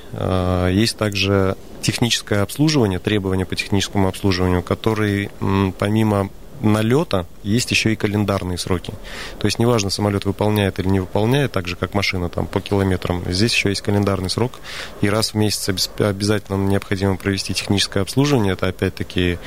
есть 0.70 0.96
также 0.96 1.56
техническое 1.82 2.42
обслуживание, 2.42 2.99
требования 2.99 3.46
по 3.46 3.56
техническому 3.56 4.08
обслуживанию, 4.08 4.62
которые 4.62 5.30
помимо 5.78 6.30
налета 6.61 7.26
есть 7.43 7.71
еще 7.71 7.93
и 7.93 7.97
календарные 7.97 8.59
сроки. 8.59 8.93
То 9.38 9.47
есть 9.47 9.59
неважно, 9.59 9.90
самолет 9.90 10.25
выполняет 10.25 10.79
или 10.79 10.88
не 10.88 11.00
выполняет, 11.00 11.52
так 11.52 11.67
же 11.67 11.76
как 11.76 11.95
машина 11.95 12.29
там 12.29 12.47
по 12.47 12.61
километрам, 12.61 13.23
здесь 13.29 13.52
еще 13.52 13.71
есть 13.71 13.83
календарный 13.83 14.31
срок, 14.31 14.52
и 15.00 15.09
раз 15.09 15.33
в 15.33 15.35
месяц 15.35 15.69
обязательно 15.99 16.57
необходимо 16.57 17.17
провести 17.17 17.55
техническое 17.55 18.00
обслуживание, 18.00 18.52
это 18.52 18.69
опять-таки 18.69 19.38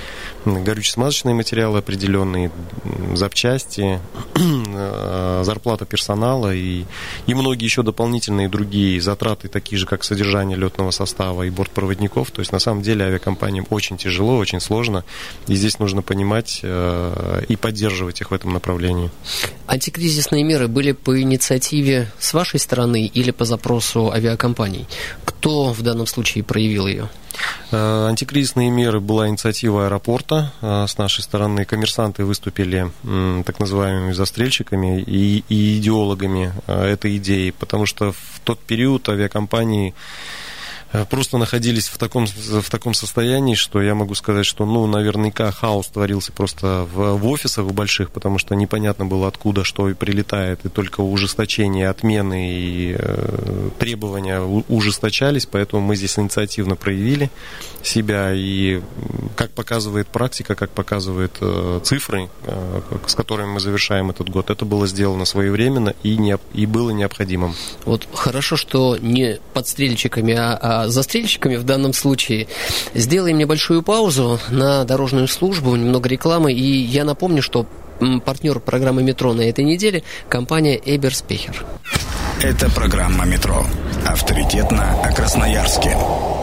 горюче-смазочные 0.46 1.34
материалы 1.34 1.80
определенные, 1.80 2.52
запчасти, 3.14 4.00
э, 4.36 5.42
зарплата 5.44 5.86
персонала 5.86 6.54
и, 6.54 6.86
и 7.28 7.34
многие 7.34 7.66
еще 7.66 7.84
дополнительные 7.84 8.50
другие 8.50 9.00
затраты, 9.02 9.48
такие 9.48 9.78
же, 9.78 9.86
как 9.86 10.04
содержание 10.04 10.58
летного 10.58 10.92
состава 10.92 11.44
и 11.44 11.50
бортпроводников. 11.50 12.32
То 12.32 12.40
есть 12.40 12.52
на 12.52 12.60
самом 12.60 12.82
деле 12.82 13.06
авиакомпаниям 13.06 13.68
очень 13.70 13.98
тяжело, 13.98 14.38
очень 14.38 14.60
сложно, 14.60 15.04
и 15.48 15.56
здесь 15.56 15.80
нужно 15.80 16.02
понимать 16.02 16.62
э, 16.64 17.03
и 17.48 17.56
поддерживать 17.56 18.22
их 18.22 18.32
в 18.32 18.34
этом 18.34 18.54
направлении. 18.54 19.12
Антикризисные 19.68 20.44
меры 20.44 20.68
были 20.68 20.92
по 20.92 21.20
инициативе 21.22 22.12
с 22.20 22.34
вашей 22.34 22.60
стороны 22.60 23.06
или 23.06 23.32
по 23.32 23.46
запросу 23.46 24.12
авиакомпаний? 24.12 24.88
Кто 25.26 25.74
в 25.74 25.82
данном 25.82 26.08
случае 26.08 26.44
проявил 26.44 26.88
ее? 26.88 27.10
Э, 27.72 28.08
антикризисные 28.08 28.70
меры 28.70 29.00
была 29.00 29.28
инициатива 29.28 29.86
аэропорта. 29.86 30.54
Э, 30.62 30.86
с 30.88 30.98
нашей 30.98 31.22
стороны 31.22 31.66
коммерсанты 31.66 32.26
выступили 32.26 32.92
так 33.46 33.60
называемыми 33.60 34.14
застрельщиками 34.14 35.02
и, 35.02 35.44
и 35.50 35.80
идеологами 35.80 36.54
э, 36.68 36.86
этой 36.86 37.18
идеи, 37.18 37.52
потому 37.52 37.86
что 37.86 38.12
в 38.12 38.42
тот 38.44 38.60
период 38.60 39.10
авиакомпании 39.10 39.94
Э, 39.94 40.43
просто 41.10 41.38
находились 41.38 41.88
в 41.88 41.98
таком, 41.98 42.28
в 42.28 42.70
таком 42.70 42.94
состоянии, 42.94 43.56
что 43.56 43.82
я 43.82 43.96
могу 43.96 44.16
сказать, 44.16 44.46
что, 44.46 44.66
ну, 44.66 44.86
наверняка 44.88 45.52
хаос 45.52 45.88
творился 45.88 46.32
просто 46.32 46.88
в, 46.94 47.18
в 47.18 47.28
офисах 47.28 47.66
больших, 47.66 48.12
потому 48.12 48.38
что 48.38 48.56
непонятно 48.56 49.06
было, 49.06 49.28
откуда 49.28 49.64
что 49.64 49.90
и 49.90 49.94
прилетает, 49.94 50.60
и 50.66 50.70
только 50.70 51.02
ужесточение, 51.02 51.90
отмены 51.90 52.54
и 52.54 52.96
э, 52.98 53.70
требования 53.80 54.42
ужесточались, 54.42 55.46
поэтому 55.46 55.82
мы 55.82 55.96
здесь 55.96 56.18
инициативно 56.20 56.76
проявили 56.76 57.30
себя, 57.84 58.32
и 58.34 58.82
как 59.36 59.52
показывает 59.52 60.08
практика, 60.08 60.56
как 60.56 60.70
показывают 60.72 61.38
э, 61.42 61.80
цифры, 61.84 62.30
э, 62.46 62.82
с 63.08 63.16
которыми 63.16 63.54
мы 63.54 63.60
завершаем 63.60 64.10
этот 64.10 64.30
год, 64.30 64.50
это 64.50 64.66
было 64.66 64.88
сделано 64.88 65.26
своевременно 65.26 65.94
и, 66.04 66.18
не, 66.18 66.38
и 66.54 66.66
было 66.66 66.92
необходимым. 66.92 67.56
Вот 67.86 68.08
хорошо, 68.14 68.56
что 68.56 68.98
не 68.98 69.40
подстрельщиками, 69.54 70.34
а, 70.34 70.83
застрельщиками 70.88 71.56
в 71.56 71.64
данном 71.64 71.94
случае. 71.94 72.48
Сделаем 72.94 73.38
небольшую 73.38 73.84
паузу 73.84 74.40
на 74.50 74.84
дорожную 74.84 75.28
службу, 75.28 75.76
немного 75.76 76.10
рекламы, 76.10 76.54
и 76.54 76.64
я 76.64 77.06
напомню, 77.06 77.42
что 77.42 77.66
партнер 78.26 78.60
программы 78.60 79.04
«Метро» 79.04 79.34
на 79.34 79.42
этой 79.42 79.64
неделе– 79.64 80.04
компания 80.30 80.80
«Эберспехер». 80.84 81.66
Это 82.42 82.70
программа 82.70 83.26
«Метро». 83.26 83.66
Авторитетно 84.06 85.02
о 85.02 85.14
Красноярске. 85.14 85.96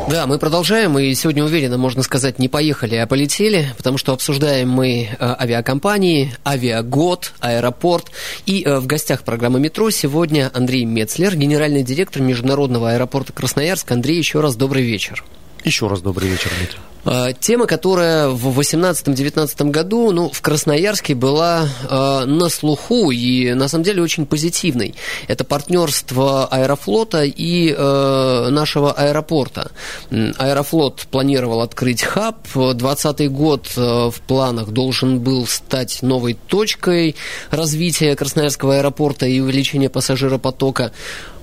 Да, 0.08 0.26
мы 0.26 0.38
продолжаем, 0.38 0.98
и 0.98 1.14
сегодня 1.14 1.44
уверенно, 1.44 1.76
можно 1.76 2.02
сказать, 2.02 2.38
не 2.38 2.48
поехали, 2.48 2.96
а 2.96 3.06
полетели, 3.06 3.72
потому 3.76 3.98
что 3.98 4.12
обсуждаем 4.12 4.70
мы 4.70 5.08
э, 5.10 5.16
авиакомпании, 5.20 6.32
авиагод, 6.44 7.34
аэропорт. 7.40 8.10
И 8.46 8.62
э, 8.64 8.78
в 8.78 8.86
гостях 8.86 9.24
программы 9.24 9.60
«Метро» 9.60 9.90
сегодня 9.90 10.50
Андрей 10.54 10.84
Мецлер, 10.84 11.36
генеральный 11.36 11.82
директор 11.82 12.22
Международного 12.22 12.92
аэропорта 12.92 13.32
Красноярск. 13.32 13.92
Андрей, 13.92 14.16
еще 14.16 14.40
раз 14.40 14.56
добрый 14.56 14.82
вечер. 14.82 15.22
Еще 15.62 15.86
раз 15.86 16.00
добрый 16.00 16.28
вечер, 16.30 16.50
Дмитрий. 16.58 16.78
А, 17.04 17.32
тема, 17.32 17.66
которая 17.66 18.28
в 18.28 18.58
18-19 18.58 19.70
году 19.70 20.12
ну, 20.12 20.30
в 20.30 20.40
Красноярске 20.42 21.14
была 21.14 21.66
э, 21.88 22.24
на 22.26 22.48
слуху 22.48 23.10
и 23.10 23.54
на 23.54 23.68
самом 23.68 23.84
деле 23.84 24.02
очень 24.02 24.26
позитивной. 24.26 24.94
Это 25.28 25.44
партнерство 25.44 26.46
Аэрофлота 26.46 27.24
и 27.24 27.74
э, 27.76 28.48
нашего 28.50 28.92
аэропорта. 28.92 29.70
Аэрофлот 30.10 31.06
планировал 31.10 31.62
открыть 31.62 32.02
хаб. 32.02 32.36
2020 32.52 33.30
год 33.30 33.68
э, 33.76 33.80
в 33.80 34.20
планах 34.26 34.68
должен 34.68 35.20
был 35.20 35.46
стать 35.46 36.02
новой 36.02 36.34
точкой 36.34 37.16
развития 37.50 38.14
Красноярского 38.14 38.76
аэропорта 38.76 39.26
и 39.26 39.40
увеличения 39.40 39.88
пассажиропотока. 39.88 40.92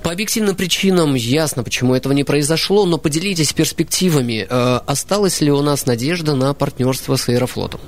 По 0.04 0.14
объективным 0.14 0.56
причинам 0.56 1.16
ясно, 1.16 1.64
почему 1.64 1.94
этого 1.94 2.14
не 2.14 2.24
произошло, 2.24 2.86
но 2.86 2.98
поделитесь 2.98 3.52
перспективами. 3.52 4.48
Э, 4.50 4.80
осталась 4.86 5.42
ли 5.42 5.47
у 5.52 5.62
нас 5.62 5.86
надежда 5.86 6.36
на 6.36 6.54
партнерство 6.54 7.16
с 7.16 7.30
Аэрофлотом? 7.30 7.82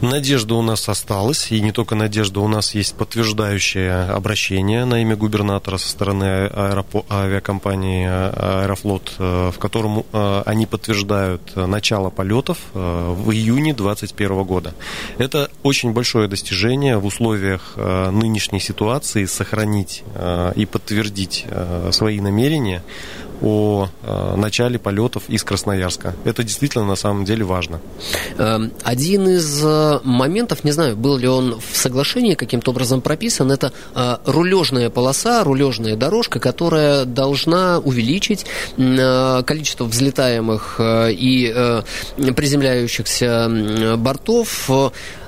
Надежда 0.00 0.54
у 0.54 0.62
нас 0.62 0.88
осталась, 0.88 1.50
и 1.50 1.60
не 1.60 1.72
только 1.72 1.96
надежда, 1.96 2.38
у 2.38 2.46
нас 2.46 2.72
есть 2.72 2.94
подтверждающее 2.94 4.04
обращение 4.04 4.84
на 4.84 5.02
имя 5.02 5.16
губернатора 5.16 5.76
со 5.76 5.88
стороны 5.88 6.46
аэропо- 6.46 7.04
авиакомпании 7.10 8.06
«Аэрофлот», 8.06 9.14
э, 9.18 9.50
в 9.52 9.58
котором 9.58 10.04
э, 10.12 10.42
они 10.46 10.66
подтверждают 10.66 11.56
начало 11.56 12.10
полетов 12.10 12.58
э, 12.74 13.14
в 13.18 13.32
июне 13.32 13.74
2021 13.74 14.44
года. 14.44 14.72
Это 15.18 15.50
очень 15.64 15.92
большое 15.92 16.28
достижение 16.28 16.96
в 16.96 17.04
условиях 17.04 17.74
нынешней 17.76 18.60
ситуации 18.60 19.24
сохранить 19.24 20.04
и 20.54 20.66
подтвердить 20.66 21.44
свои 21.90 22.20
намерения 22.20 22.82
о 23.42 23.88
э, 24.02 24.34
начале 24.36 24.78
полетов 24.78 25.24
из 25.28 25.44
Красноярска. 25.44 26.14
Это 26.24 26.42
действительно 26.42 26.84
на 26.84 26.96
самом 26.96 27.24
деле 27.24 27.44
важно. 27.44 27.80
Эм, 28.36 28.72
один 28.82 29.28
из 29.28 29.64
э, 29.64 30.00
моментов, 30.02 30.64
не 30.64 30.72
знаю, 30.72 30.96
был 30.96 31.16
ли 31.16 31.28
он 31.28 31.60
в 31.60 31.76
соглашении 31.76 32.34
каким-то 32.34 32.70
образом 32.72 33.00
прописан, 33.00 33.52
это 33.52 33.72
э, 33.94 34.16
рулежная 34.24 34.90
полоса, 34.90 35.44
рулежная 35.44 35.96
дорожка, 35.96 36.40
которая 36.40 37.04
должна 37.04 37.78
увеличить 37.78 38.46
количество 38.76 39.84
взлетаемых 39.84 40.80
и 40.80 41.82
приземляющихся 42.16 43.96
бортов. 43.96 44.70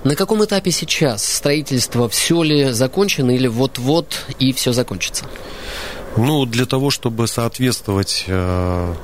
На 0.04 0.14
каком 0.14 0.44
этапе 0.44 0.70
сейчас 0.70 1.24
строительство? 1.24 2.08
Все 2.08 2.42
ли 2.42 2.70
закончено 2.70 3.30
или 3.32 3.46
вот-вот 3.48 4.24
и 4.38 4.52
все 4.52 4.72
закончится? 4.72 5.26
Ну, 6.16 6.44
для 6.44 6.66
того, 6.66 6.90
чтобы 6.90 7.28
соответствовать 7.28 8.24
э, 8.26 8.94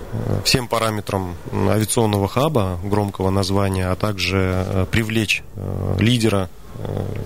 всем 0.45 0.67
параметрам 0.67 1.37
авиационного 1.53 2.27
хаба, 2.27 2.79
громкого 2.83 3.31
названия, 3.31 3.89
а 3.89 3.97
также 3.97 4.65
э, 4.67 4.87
привлечь 4.91 5.43
э, 5.55 5.97
лидера 5.99 6.51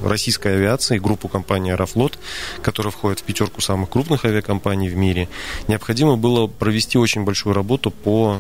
российской 0.05 0.55
авиации, 0.55 0.99
группу 0.99 1.27
компании 1.27 1.73
«Аэрофлот», 1.73 2.21
которая 2.63 2.93
входит 2.93 3.19
в 3.19 3.25
пятерку 3.25 3.61
самых 3.61 3.91
крупных 3.91 4.25
авиакомпаний 4.25 4.89
в 4.89 4.97
мире, 4.97 5.29
необходимо 5.67 6.17
было 6.17 6.47
провести 6.47 6.99
очень 6.99 7.25
большую 7.25 7.53
работу 7.53 7.91
по 7.91 8.39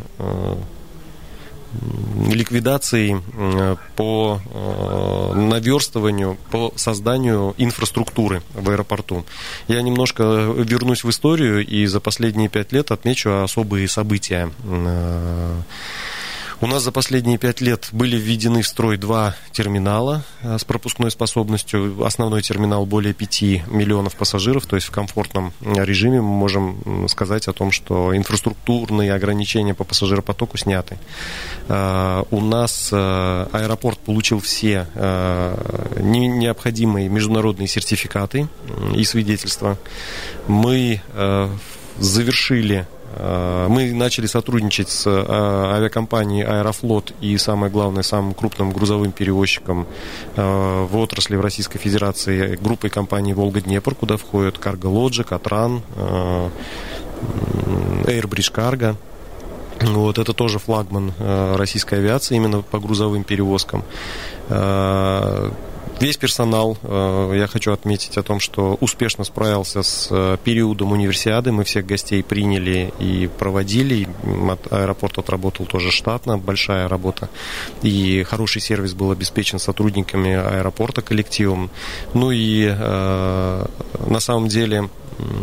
ликвидации, 2.29 3.21
по 3.97 4.41
э, 4.45 5.33
наверстыванию, 5.35 6.37
по 6.50 6.73
созданию 6.77 7.55
инфраструктуры 7.59 8.43
в 8.55 8.69
аэропорту. 8.71 9.25
Я 9.69 9.83
немножко 9.83 10.23
вернусь 10.23 11.05
в 11.05 11.11
историю 11.11 11.67
и 11.67 11.87
за 11.87 12.00
последние 12.00 12.49
пять 12.49 12.73
лет 12.73 12.91
отмечу 12.91 13.43
особые 13.43 13.89
события 13.89 14.50
э, 14.65 15.61
у 16.61 16.67
нас 16.67 16.83
за 16.83 16.93
последние 16.93 17.38
пять 17.38 17.61
лет 17.62 17.88
были 17.93 18.17
введены 18.17 18.61
в 18.62 18.69
строй 18.69 18.99
два 18.99 19.35
терминала 19.50 20.25
э, 20.43 20.59
с 20.59 20.64
пропускной 20.64 21.11
способностью. 21.11 22.05
Основной 22.05 22.43
терминал 22.43 22.85
более 22.85 23.14
5 23.14 23.43
миллионов 23.69 24.14
пассажиров, 24.14 24.67
то 24.67 24.76
есть 24.76 24.88
в 24.88 24.90
комфортном 24.90 25.52
режиме 25.62 26.21
мы 26.21 26.29
можем 26.29 27.09
сказать 27.09 27.49
о 27.49 27.52
том, 27.52 27.71
что 27.73 28.14
инфраструктурные 28.14 29.14
ограничения 29.14 29.75
по 29.75 29.85
пассажиропотоку 29.85 30.59
сняты. 30.59 30.99
Э, 31.69 32.25
у 32.31 32.40
нас 32.40 32.90
э, 32.93 33.47
аэропорт 33.52 33.99
получил 34.00 34.40
все 34.40 34.87
необходимые 36.00 37.09
международные 37.09 37.69
сертификаты 37.69 38.49
и 38.95 39.05
свидетельства. 39.05 39.79
Мы 40.47 41.00
завершили 41.99 42.87
Э, 43.00 43.00
мы 43.17 43.93
начали 43.93 44.26
сотрудничать 44.26 44.88
с 44.88 45.07
э, 45.07 45.25
авиакомпанией 45.29 46.45
Аэрофлот 46.45 47.12
и, 47.21 47.37
самое 47.38 47.73
главное, 47.73 48.02
самым 48.02 48.35
крупным 48.35 48.73
грузовым 48.73 49.11
перевозчиком 49.12 49.87
э, 50.37 50.87
в 50.88 50.97
отрасли 50.97 51.37
в 51.37 51.40
Российской 51.40 51.79
Федерации 51.79 52.57
группой 52.57 52.88
компаний 52.90 53.35
«Волга-Днепр», 53.35 53.95
куда 53.95 54.17
входят 54.17 54.57
Cargo 54.57 54.93
Logic, 54.93 55.35
Атран, 55.35 55.83
Airbridge 58.05 58.52
Cargo. 58.52 58.97
Вот, 59.81 60.19
это 60.19 60.33
тоже 60.33 60.59
флагман 60.59 61.12
российской 61.19 61.95
авиации 61.95 62.37
именно 62.37 62.61
по 62.62 62.79
грузовым 62.79 63.25
перевозкам. 63.25 63.83
Весь 66.00 66.16
персонал, 66.16 66.78
э, 66.83 67.33
я 67.37 67.47
хочу 67.47 67.73
отметить 67.73 68.16
о 68.16 68.23
том, 68.23 68.40
что 68.40 68.78
успешно 68.80 69.23
справился 69.23 69.83
с 69.83 70.09
э, 70.11 70.38
периодом 70.42 70.92
универсиады. 70.92 71.52
Мы 71.52 71.64
всех 71.64 71.85
гостей 71.85 72.23
приняли 72.23 72.90
и 72.99 73.28
проводили. 73.38 74.09
Аэропорт 74.71 75.19
отработал 75.19 75.66
тоже 75.66 75.90
штатно, 75.90 76.38
большая 76.38 76.88
работа. 76.88 77.29
И 77.83 78.22
хороший 78.22 78.62
сервис 78.62 78.94
был 78.94 79.11
обеспечен 79.11 79.59
сотрудниками 79.59 80.33
аэропорта, 80.33 81.03
коллективом. 81.03 81.70
Ну 82.14 82.31
и 82.31 82.66
э, 82.66 83.66
на 84.07 84.20
самом 84.20 84.48
деле 84.48 84.88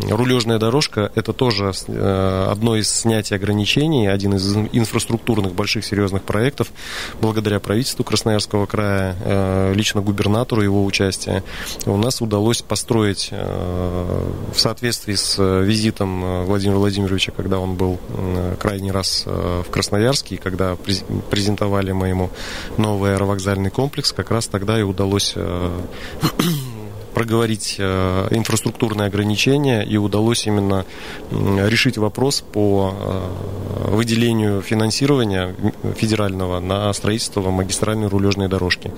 рулежная 0.09 0.59
дорожка– 0.59 1.11
это 1.15 1.33
тоже 1.33 1.71
э, 1.87 2.47
одно 2.49 2.75
из 2.75 2.89
снятий 2.89 3.35
ограничений, 3.35 4.07
один 4.07 4.35
из 4.35 4.55
инфраструктурных 4.55 5.53
больших 5.53 5.85
серьезных 5.85 6.23
проектов. 6.23 6.71
Благодаря 7.21 7.59
правительству 7.59 8.03
Красноярского 8.03 8.65
края, 8.65 9.15
э, 9.23 9.73
лично 9.73 10.01
губернатору 10.01 10.61
его 10.61 10.85
участия, 10.85 11.43
у 11.85 11.97
нас 11.97 12.21
удалось 12.21 12.61
построить 12.61 13.29
э, 13.31 14.31
в 14.53 14.59
соответствии 14.59 15.15
с 15.15 15.41
визитом 15.63 16.45
Владимира 16.45 16.77
Владимировича, 16.77 17.31
когда 17.31 17.59
он 17.59 17.75
был 17.75 17.99
крайний 18.59 18.91
раз 18.91 19.23
в 19.25 19.65
Красноярске, 19.69 20.37
когда 20.37 20.75
презентовали 21.29 21.91
мы 21.91 22.09
ему 22.09 22.29
новый 22.77 23.13
аэровокзальный 23.13 23.69
комплекс, 23.69 24.11
как 24.11 24.31
раз 24.31 24.47
тогда 24.47 24.79
и 24.79 24.83
удалось 24.83 25.35
проговорить 27.17 27.77
э, 27.79 28.27
инфраструктурные 28.29 29.07
ограничения, 29.07 29.81
и 29.81 29.97
удалось 29.97 30.45
именно 30.45 30.85
решить 31.31 31.97
вопрос 31.97 32.43
по 32.53 32.93
э, 32.93 33.95
выделению 33.95 34.61
финансирования 34.61 35.55
федерального 35.97 36.59
на 36.59 36.93
строительство 36.93 37.49
магистральной 37.49 38.07
рулежной 38.07 38.49
дорожки. 38.49 38.91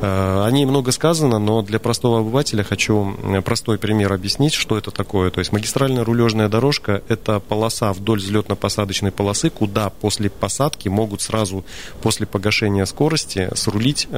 Э, 0.00 0.42
о 0.44 0.50
ней 0.50 0.66
много 0.66 0.90
сказано, 0.90 1.38
но 1.38 1.62
для 1.62 1.78
простого 1.78 2.18
обывателя 2.18 2.64
хочу 2.64 3.14
простой 3.44 3.78
пример 3.78 4.12
объяснить, 4.12 4.54
что 4.54 4.76
это 4.76 4.90
такое. 4.90 5.30
То 5.30 5.38
есть 5.38 5.52
магистральная 5.52 6.02
рулежная 6.02 6.48
дорожка– 6.48 7.02
это 7.08 7.38
полоса 7.38 7.92
вдоль 7.92 8.18
взлетно-посадочной 8.18 9.12
полосы, 9.12 9.48
куда 9.48 9.90
после 9.90 10.28
посадки 10.28 10.88
могут 10.88 11.22
сразу 11.22 11.64
после 12.02 12.26
погашения 12.26 12.84
скорости 12.84 13.48
срулить, 13.54 14.08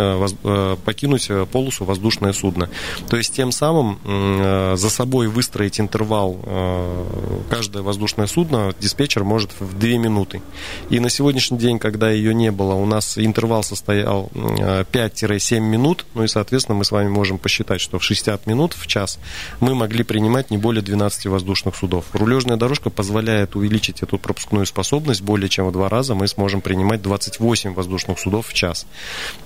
покинуть 0.87 1.29
полосу 1.53 1.85
воздушное 1.85 2.33
судно. 2.33 2.71
То 3.11 3.19
есть 3.19 3.42
тем 3.43 3.51
самым 3.51 3.99
э, 4.05 4.75
за 4.77 4.89
собой 4.89 5.27
выстроить 5.27 5.81
интервал 5.81 6.39
э, 6.45 7.05
каждое 7.51 7.83
воздушное 7.83 8.29
судно 8.29 8.73
диспетчер 8.79 9.25
может 9.25 9.51
в 9.59 9.77
2 9.77 9.89
минуты. 9.99 10.43
И 10.91 11.01
на 11.01 11.11
сегодняшний 11.11 11.59
день, 11.59 11.81
когда 11.81 12.09
ее 12.09 12.35
не 12.35 12.53
было, 12.53 12.75
у 12.75 12.87
нас 12.87 13.19
интервал 13.19 13.65
состоял 13.65 14.31
5-7 14.33 15.59
минут, 15.59 16.07
ну 16.15 16.23
и, 16.23 16.29
соответственно, 16.29 16.79
мы 16.79 16.85
с 16.85 16.93
вами 16.93 17.09
можем 17.09 17.39
посчитать, 17.39 17.81
что 17.81 17.99
в 17.99 18.05
60 18.05 18.47
минут 18.47 18.75
в 18.75 18.87
час 18.87 19.19
мы 19.59 19.75
могли 19.75 20.05
принимать 20.05 20.53
не 20.53 20.57
более 20.57 20.83
12 20.83 21.27
воздушных 21.27 21.75
судов. 21.75 22.05
Рулежная 22.13 22.57
дорожка 22.57 22.91
позволяет 22.91 23.57
увеличить 23.57 24.05
эту 24.05 24.19
пропускную 24.19 24.67
способность 24.67 25.23
более 25.23 25.49
чем 25.49 25.67
в 25.67 25.73
два 25.73 25.89
раза, 25.89 26.15
мы 26.15 26.29
сможем 26.29 26.61
принимать 26.61 27.03
28 27.03 27.75
воздушных 27.75 28.21
судов 28.21 28.47
в 28.47 28.55
час. 28.55 28.87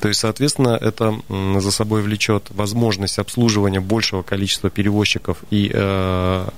То 0.01 0.09
есть, 0.09 0.21
соответственно, 0.21 0.79
это 0.79 1.19
за 1.61 1.71
собой 1.71 2.03
влечет 2.03 2.51
возможность 2.51 3.19
обслуживания 3.19 3.81
большего 3.87 4.23
количества 4.23 4.69
перевозчиков 4.71 5.39
и 5.51 5.71
э, 5.73 6.49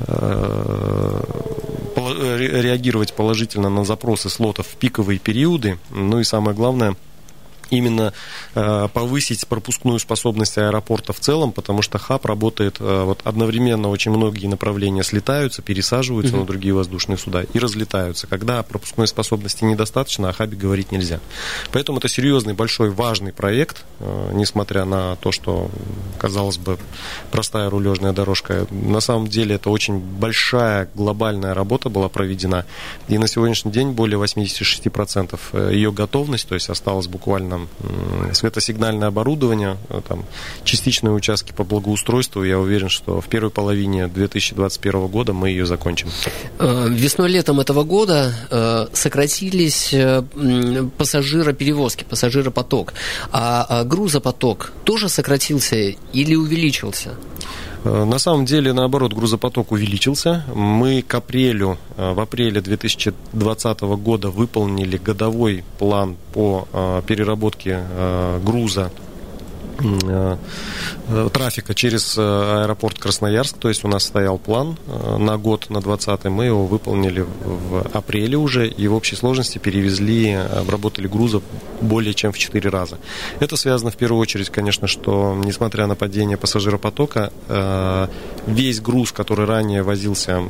э, 0.00 1.20
реагировать 1.96 3.14
положительно 3.14 3.68
на 3.68 3.84
запросы 3.84 4.28
слотов 4.28 4.66
в 4.66 4.76
пиковые 4.76 5.18
периоды. 5.18 5.78
Ну 5.90 6.20
и 6.20 6.24
самое 6.24 6.56
главное– 6.56 6.96
именно 7.70 8.12
э, 8.54 8.88
повысить 8.92 9.46
пропускную 9.46 9.98
способность 9.98 10.58
аэропорта 10.58 11.12
в 11.12 11.20
целом, 11.20 11.52
потому 11.52 11.82
что 11.82 11.98
хаб 11.98 12.24
работает 12.26 12.76
э, 12.80 13.02
вот 13.04 13.20
одновременно 13.24 13.88
очень 13.88 14.10
многие 14.10 14.46
направления 14.46 15.02
слетаются, 15.02 15.62
пересаживаются 15.62 16.34
uh-huh. 16.34 16.40
на 16.40 16.46
другие 16.46 16.74
воздушные 16.74 17.18
суда 17.18 17.42
и 17.42 17.58
разлетаются. 17.58 18.26
Когда 18.26 18.62
пропускной 18.62 19.06
способности 19.06 19.64
недостаточно, 19.64 20.28
о 20.28 20.32
хабе 20.32 20.56
говорить 20.56 20.92
нельзя. 20.92 21.20
Поэтому 21.72 21.98
это 21.98 22.08
серьезный, 22.08 22.54
большой, 22.54 22.90
важный 22.90 23.32
проект, 23.32 23.84
э, 24.00 24.30
несмотря 24.32 24.84
на 24.84 25.16
то, 25.16 25.32
что, 25.32 25.70
казалось 26.18 26.58
бы, 26.58 26.78
простая 27.30 27.70
рулежная 27.70 28.12
дорожка. 28.12 28.66
На 28.70 29.00
самом 29.00 29.28
деле 29.28 29.56
это 29.56 29.70
очень 29.70 29.98
большая 29.98 30.88
глобальная 30.94 31.54
работа 31.54 31.88
была 31.88 32.08
проведена. 32.08 32.64
И 33.08 33.18
на 33.18 33.28
сегодняшний 33.28 33.72
день 33.72 33.92
более 33.92 34.18
86% 34.18 35.72
ее 35.72 35.92
готовность, 35.92 36.48
то 36.48 36.54
есть 36.54 36.68
осталось 36.70 37.06
буквально 37.06 37.53
светосигнальное 38.32 39.08
оборудование, 39.08 39.76
э, 39.88 40.00
там, 40.06 40.24
частичные 40.64 41.12
участки 41.12 41.52
по 41.52 41.64
благоустройству. 41.64 42.44
Я 42.44 42.58
уверен, 42.58 42.88
что 42.88 43.20
в 43.20 43.26
первой 43.28 43.50
половине 43.50 44.06
2021 44.08 45.06
года 45.06 45.32
мы 45.32 45.50
ее 45.50 45.66
закончим. 45.66 46.08
Э, 46.58 46.88
весной-летом 46.88 47.60
этого 47.60 47.84
года 47.84 48.34
э, 48.50 48.86
сократились 48.92 49.94
пассажироперевозки, 50.98 52.04
пассажиропоток. 52.04 52.94
А 53.32 53.84
грузопоток 53.84 54.72
тоже 54.84 55.08
сократился 55.08 55.76
или 56.12 56.34
увеличился? 56.34 57.14
На 57.84 58.18
самом 58.18 58.46
деле, 58.46 58.72
наоборот, 58.72 59.12
грузопоток 59.12 59.72
увеличился. 59.72 60.44
Мы 60.54 61.02
к 61.02 61.14
апрелю, 61.14 61.76
в 61.96 62.18
апреле 62.18 62.60
2020 62.62 63.80
года 63.82 64.30
выполнили 64.30 64.96
годовой 64.96 65.64
план 65.78 66.16
по 66.32 66.66
переработке 67.06 67.80
груза 68.42 68.90
Э, 68.94 69.00
э, 69.00 69.03
трафика 71.32 71.74
через 71.74 72.16
э, 72.16 72.22
аэропорт 72.64 72.98
Красноярск. 72.98 73.58
То 73.58 73.68
есть 73.68 73.84
у 73.84 73.88
нас 73.88 74.04
стоял 74.04 74.38
план 74.38 74.76
на 75.18 75.36
год, 75.36 75.70
на 75.70 75.80
20 75.80 76.24
мы 76.24 76.46
его 76.46 76.66
выполнили 76.66 77.24
в 77.44 77.86
апреле 77.92 78.36
уже, 78.36 78.68
и 78.68 78.86
в 78.88 78.94
общей 78.94 79.16
сложности 79.16 79.58
перевезли, 79.58 80.32
обработали 80.32 81.08
грузов 81.08 81.42
более 81.80 82.14
чем 82.14 82.32
в 82.32 82.38
4 82.38 82.70
раза. 82.70 82.98
Это 83.40 83.56
связано 83.56 83.90
в 83.90 83.96
первую 83.96 84.20
очередь, 84.20 84.50
конечно, 84.50 84.86
что 84.86 85.34
несмотря 85.44 85.86
на 85.86 85.94
падение 85.94 86.36
пассажиропотока, 86.36 87.32
весь 88.46 88.80
груз, 88.80 89.12
который 89.12 89.46
ранее 89.46 89.82
возился 89.82 90.40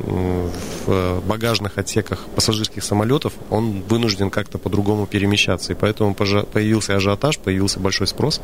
в 0.85 1.21
багажных 1.25 1.77
отсеках 1.77 2.19
пассажирских 2.35 2.83
самолетов, 2.83 3.33
он 3.49 3.81
вынужден 3.89 4.29
как-то 4.29 4.57
по-другому 4.57 5.05
перемещаться. 5.07 5.73
И 5.73 5.75
поэтому 5.75 6.13
появился 6.13 6.95
ажиотаж, 6.95 7.39
появился 7.39 7.79
большой 7.79 8.07
спрос. 8.07 8.41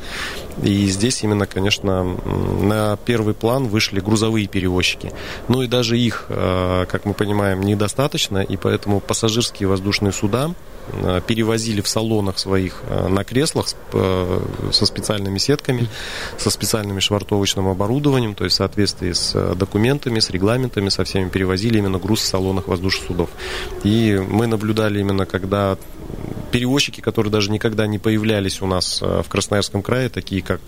И 0.64 0.71
здесь 0.88 1.24
именно, 1.24 1.48
конечно, 1.48 2.04
на 2.04 2.98
первый 3.06 3.34
план 3.34 3.68
вышли 3.68 4.00
грузовые 4.00 4.48
перевозчики. 4.48 5.12
Ну 5.48 5.62
и 5.62 5.68
даже 5.68 5.98
их, 5.98 6.26
э, 6.30 6.86
как 6.90 7.06
мы 7.06 7.14
понимаем, 7.14 7.62
недостаточно, 7.62 8.40
и 8.40 8.58
поэтому 8.58 9.00
пассажирские 9.00 9.68
воздушные 9.68 10.12
суда 10.12 10.52
Э, 10.94 11.22
перевозили 11.26 11.82
в 11.82 11.88
салонах 11.88 12.40
своих 12.40 12.82
э, 12.90 13.08
на 13.08 13.24
креслах 13.24 13.68
со 13.92 14.86
специальными 14.86 15.38
сетками, 15.38 15.88
со 16.38 16.50
специальным 16.50 17.00
швартовочным 17.00 17.68
оборудованием, 17.68 18.36
то 18.36 18.44
есть 18.44 18.56
в 18.56 18.58
соответствии 18.58 19.12
с 19.12 19.56
документами, 19.56 20.20
с 20.20 20.30
регламентами, 20.30 20.90
со 20.90 21.04
всеми 21.04 21.30
перевозили 21.30 21.78
именно 21.78 22.00
груз 22.00 22.22
в 22.22 22.26
салонах 22.26 22.68
воздушных 22.68 23.08
судов. 23.08 23.30
И 23.84 24.22
мы 24.28 24.48
наблюдали 24.48 25.00
именно, 25.00 25.26
когда 25.26 25.78
перевозчики, 26.52 27.02
которые 27.02 27.32
даже 27.32 27.50
никогда 27.50 27.88
не 27.88 27.98
появлялись 27.98 28.62
у 28.62 28.68
нас 28.68 29.02
в 29.02 29.26
Красноярском 29.30 29.82
крае, 29.82 30.10
такие 30.10 30.42
как 30.42 30.60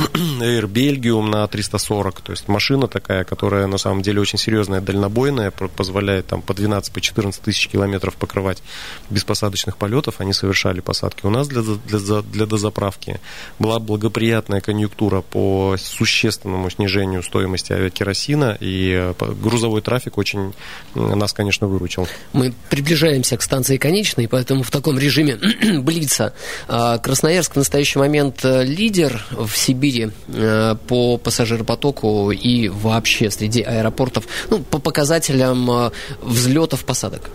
Air 0.40 0.64
Belgium 0.64 1.28
на 1.28 1.46
340, 1.46 2.20
то 2.20 2.32
есть 2.32 2.48
машина 2.48 2.88
такая, 2.88 3.24
которая 3.24 3.66
на 3.66 3.78
самом 3.78 4.02
деле 4.02 4.20
очень 4.20 4.38
серьезная, 4.38 4.80
дальнобойная, 4.80 5.50
позволяет 5.50 6.26
там 6.26 6.42
по 6.42 6.54
12, 6.54 6.92
по 6.92 7.00
14 7.00 7.40
тысяч 7.40 7.68
километров 7.68 8.16
покрывать 8.16 8.62
без 9.10 9.24
посадочных 9.24 9.76
полетов, 9.76 10.16
они 10.20 10.32
совершали 10.32 10.80
посадки 10.80 11.26
у 11.26 11.30
нас 11.30 11.48
для, 11.48 11.62
для, 11.62 12.22
для 12.22 12.46
дозаправки. 12.46 13.20
Была 13.58 13.78
благоприятная 13.78 14.60
конъюнктура 14.60 15.20
по 15.20 15.76
существенному 15.78 16.70
снижению 16.70 17.22
стоимости 17.22 17.72
авиакеросина, 17.72 18.56
и 18.60 19.14
э, 19.18 19.34
грузовой 19.40 19.82
трафик 19.82 20.18
очень 20.18 20.52
нас, 20.94 21.32
конечно, 21.32 21.66
выручил. 21.66 22.08
Мы 22.32 22.52
приближаемся 22.68 23.36
к 23.36 23.42
станции 23.42 23.76
конечной, 23.76 24.28
поэтому 24.30 24.62
в 24.62 24.70
таком 24.70 24.98
режиме 24.98 25.38
блица. 25.80 26.32
А, 26.68 26.98
Красноярск 26.98 27.52
в 27.52 27.56
настоящий 27.56 27.98
момент 27.98 28.44
э, 28.44 28.64
лидер 28.64 29.24
в 29.30 29.54
Сибири 29.56 30.10
э, 30.28 30.76
по 30.86 31.18
пассажиропотоку 31.18 32.30
и 32.30 32.68
вообще 32.68 33.30
среди 33.30 33.62
аэропортов, 33.62 34.26
ну, 34.48 34.60
по 34.60 34.78
показателям 34.78 35.90
взлетов, 36.22 36.84
посадок. 36.84 37.30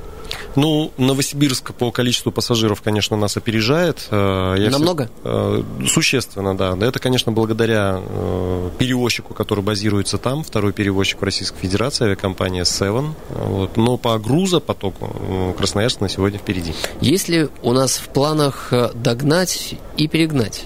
Ну, 0.55 0.91
Новосибирск 0.97 1.73
по 1.73 1.91
количеству 1.91 2.31
пассажиров, 2.31 2.81
конечно, 2.81 3.17
нас 3.17 3.37
опережает. 3.37 4.07
Э, 4.09 4.55
я 4.57 4.69
Намного? 4.69 5.09
Все... 5.21 5.63
Э, 5.81 5.87
существенно, 5.87 6.55
да. 6.55 6.77
Это, 6.79 6.99
конечно, 6.99 7.31
благодаря 7.31 8.01
э, 8.01 8.69
перевозчику, 8.77 9.33
который 9.33 9.63
базируется 9.63 10.17
там, 10.17 10.43
второй 10.43 10.73
перевозчик 10.73 11.21
в 11.21 11.23
Российской 11.23 11.59
Федерации, 11.59 12.05
авиакомпания 12.05 12.63
Seven. 12.63 13.13
Вот. 13.29 13.77
Но 13.77 13.97
по 13.97 14.17
грузопотоку 14.17 15.53
Красноярск 15.57 16.01
на 16.01 16.09
сегодня 16.09 16.39
впереди. 16.39 16.73
Есть 17.01 17.27
ли 17.27 17.49
у 17.61 17.73
нас 17.73 17.97
в 17.97 18.07
планах 18.09 18.71
догнать 18.93 19.75
и 19.97 20.07
перегнать? 20.07 20.65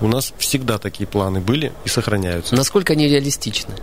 У 0.00 0.08
нас 0.08 0.32
всегда 0.38 0.78
такие 0.78 1.06
планы 1.06 1.40
были 1.40 1.72
и 1.84 1.88
сохраняются. 1.88 2.56
Насколько 2.56 2.94
они 2.94 3.08
реалистичны? 3.08 3.74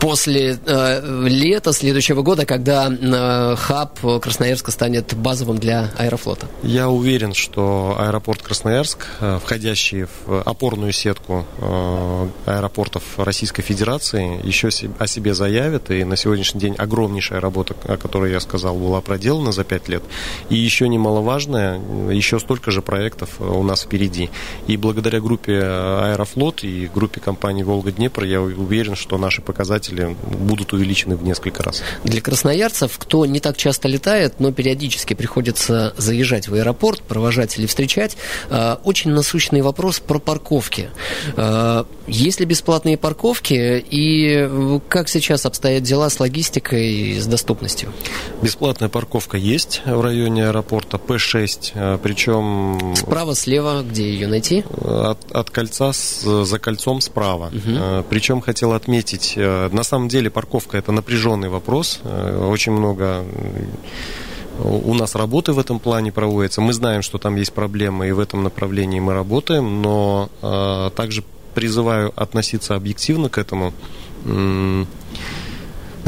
После 0.00 0.58
э, 0.64 1.26
лета 1.28 1.72
следующего 1.72 2.22
года, 2.22 2.46
когда 2.46 2.88
э, 2.88 3.56
хаб 3.56 3.98
Красноярска 4.20 4.70
станет 4.70 5.14
базовым 5.14 5.58
для 5.58 5.90
аэрофлота? 5.96 6.46
Я 6.62 6.88
уверен, 6.88 7.34
что 7.34 7.96
аэропорт 7.98 8.42
Красноярск, 8.42 9.06
э, 9.20 9.38
входящий 9.42 10.04
в 10.04 10.42
опорную 10.42 10.92
сетку 10.92 11.44
э, 11.58 12.28
аэропортов 12.46 13.02
Российской 13.18 13.62
Федерации, 13.62 14.40
еще 14.46 14.68
о 14.98 15.06
себе 15.06 15.34
заявит. 15.34 15.90
И 15.90 16.04
на 16.04 16.16
сегодняшний 16.16 16.60
день 16.60 16.74
огромнейшая 16.76 17.40
работа, 17.40 17.74
о 17.84 17.96
которой 17.96 18.30
я 18.30 18.40
сказал, 18.40 18.76
была 18.76 19.00
проделана 19.00 19.52
за 19.52 19.64
пять 19.64 19.88
лет. 19.88 20.02
И 20.48 20.54
еще 20.54 20.88
немаловажное, 20.88 21.80
еще 22.10 22.38
столько 22.38 22.70
же 22.70 22.82
проектов 22.82 23.40
у 23.40 23.62
нас 23.62 23.82
впереди. 23.82 24.30
И 24.66 24.76
благодаря 24.76 25.20
группе 25.20 25.60
Аэрофлот 25.60 26.64
и 26.64 26.88
группе 26.92 27.20
компании 27.20 27.62
Волга-Днепр 27.62 28.24
я 28.24 28.40
уверен, 28.40 28.94
что 28.94 29.18
наши 29.18 29.42
показатели 29.42 29.87
показатели 29.88 30.16
будут 30.38 30.72
увеличены 30.72 31.16
в 31.16 31.22
несколько 31.22 31.62
раз. 31.62 31.82
Для 32.04 32.20
красноярцев, 32.20 32.96
кто 32.98 33.26
не 33.26 33.40
так 33.40 33.56
часто 33.56 33.88
летает, 33.88 34.40
но 34.40 34.52
периодически 34.52 35.14
приходится 35.14 35.94
заезжать 35.96 36.48
в 36.48 36.54
аэропорт, 36.54 37.02
провожать 37.02 37.58
или 37.58 37.66
встречать, 37.66 38.16
э, 38.50 38.76
очень 38.84 39.10
насущный 39.10 39.62
вопрос 39.62 40.00
про 40.00 40.18
парковки. 40.18 40.90
Э, 41.36 41.84
есть 42.06 42.40
ли 42.40 42.46
бесплатные 42.46 42.96
парковки 42.96 43.84
и 43.90 44.80
как 44.88 45.08
сейчас 45.08 45.46
обстоят 45.46 45.82
дела 45.82 46.08
с 46.10 46.20
логистикой 46.20 46.88
и 46.88 47.20
с 47.20 47.26
доступностью? 47.26 47.92
Бесплатная 48.42 48.88
парковка 48.88 49.36
есть 49.36 49.82
в 49.84 50.00
районе 50.00 50.46
аэропорта 50.48 50.96
П6, 50.96 51.72
э, 51.74 51.98
причем... 52.02 52.94
Справа, 52.96 53.34
слева, 53.34 53.82
где 53.82 54.10
ее 54.10 54.26
найти? 54.26 54.64
От, 54.80 55.18
от 55.32 55.50
кольца 55.50 55.92
с, 55.92 56.22
за 56.44 56.58
кольцом 56.58 57.00
справа. 57.00 57.52
Угу. 57.52 58.04
Причем 58.08 58.40
хотел 58.40 58.72
отметить, 58.72 59.34
на 59.78 59.84
самом 59.84 60.08
деле 60.08 60.28
парковка 60.28 60.76
это 60.76 60.90
напряженный 60.90 61.48
вопрос. 61.48 62.00
Э, 62.02 62.48
очень 62.50 62.72
много 62.72 63.24
у 64.64 64.94
нас 64.94 65.14
работы 65.14 65.52
в 65.52 65.58
этом 65.60 65.78
плане 65.78 66.10
проводятся. 66.10 66.60
Мы 66.60 66.72
знаем, 66.72 67.02
что 67.02 67.18
там 67.18 67.36
есть 67.36 67.52
проблемы, 67.52 68.08
и 68.08 68.12
в 68.12 68.18
этом 68.18 68.42
направлении 68.42 68.98
мы 68.98 69.14
работаем, 69.14 69.80
но 69.80 70.28
э, 70.42 70.90
также 70.96 71.22
призываю 71.54 72.12
относиться 72.16 72.74
объективно 72.74 73.28
к 73.28 73.38
этому. 73.38 73.72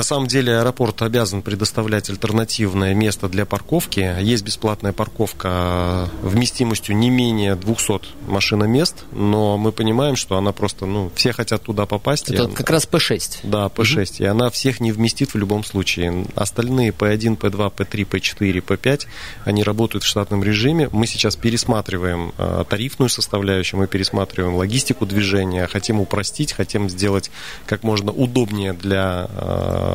На 0.01 0.05
самом 0.05 0.29
деле 0.29 0.57
аэропорт 0.57 1.03
обязан 1.03 1.43
предоставлять 1.43 2.09
альтернативное 2.09 2.95
место 2.95 3.29
для 3.29 3.45
парковки. 3.45 4.17
Есть 4.23 4.43
бесплатная 4.43 4.95
парковка 4.95 6.09
вместимостью 6.23 6.97
не 6.97 7.11
менее 7.11 7.55
200 7.55 8.01
машиномест, 8.27 9.05
но 9.13 9.59
мы 9.59 9.73
понимаем, 9.73 10.17
что 10.17 10.39
она 10.39 10.53
просто, 10.53 10.87
ну, 10.87 11.13
все 11.15 11.35
хотят 11.35 11.65
туда 11.65 11.85
попасть. 11.85 12.31
Это 12.31 12.49
как 12.49 12.71
раз 12.71 12.89
P6. 12.91 13.41
Да, 13.43 13.67
P6. 13.67 14.15
Угу. 14.15 14.25
И 14.25 14.25
она 14.25 14.49
всех 14.49 14.81
не 14.81 14.91
вместит 14.91 15.35
в 15.35 15.37
любом 15.37 15.65
случае. 15.65 16.25
Остальные 16.35 16.93
P1, 16.93 17.37
P2, 17.37 17.71
P3, 17.71 18.09
P4, 18.09 18.65
P5, 18.65 19.07
они 19.45 19.63
работают 19.63 20.05
в 20.05 20.07
штатном 20.07 20.43
режиме. 20.43 20.89
Мы 20.93 21.07
сейчас 21.07 21.37
пересматриваем 21.37 22.33
э, 22.39 22.65
тарифную 22.67 23.11
составляющую, 23.11 23.79
мы 23.79 23.87
пересматриваем 23.87 24.55
логистику 24.55 25.05
движения, 25.05 25.67
хотим 25.67 26.01
упростить, 26.01 26.55
хотим 26.55 26.89
сделать 26.89 27.31
как 27.67 27.83
можно 27.83 28.13
удобнее 28.13 28.73
для 28.73 29.29
э, 29.31 29.90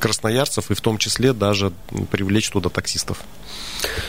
красноярцев 0.00 0.70
и 0.70 0.74
в 0.74 0.80
том 0.80 0.98
числе 0.98 1.32
даже 1.32 1.72
привлечь 2.10 2.50
туда 2.50 2.70
таксистов. 2.70 3.18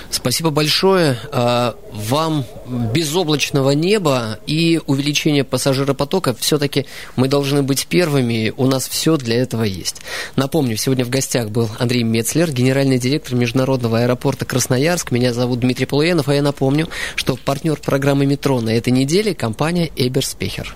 Спасибо 0.10 0.50
большое. 0.50 1.18
А, 1.32 1.76
вам 1.94 2.46
безоблачного 2.68 3.72
неба 3.72 4.40
и 4.48 4.82
увеличения 4.86 5.44
пассажиропотока. 5.44 6.34
Все-таки 6.34 6.86
мы 7.16 7.28
должны 7.28 7.64
быть 7.64 7.88
первыми. 7.88 8.54
У 8.58 8.68
нас 8.68 8.88
все 8.88 9.18
для 9.18 9.38
этого 9.42 9.64
есть. 9.64 10.02
Напомню, 10.36 10.78
сегодня 10.78 11.06
в 11.06 11.10
гостях 11.10 11.50
был 11.50 11.70
Андрей 11.80 12.04
Мецлер, 12.04 12.52
генеральный 12.52 12.98
директор 12.98 13.36
Международного 13.36 14.00
аэропорта 14.00 14.46
Красноярск. 14.46 15.12
Меня 15.12 15.34
зовут 15.34 15.62
Дмитрий 15.62 15.86
Полуянов, 15.86 16.28
а 16.28 16.36
я 16.36 16.42
напомню, 16.42 16.90
что 17.16 17.36
партнер 17.38 17.78
программы 17.78 18.26
«Метро» 18.26 18.60
на 18.62 18.70
этой 18.70 18.92
неделе– 18.92 19.34
компания 19.36 19.90
«Эберспехер». 19.96 20.76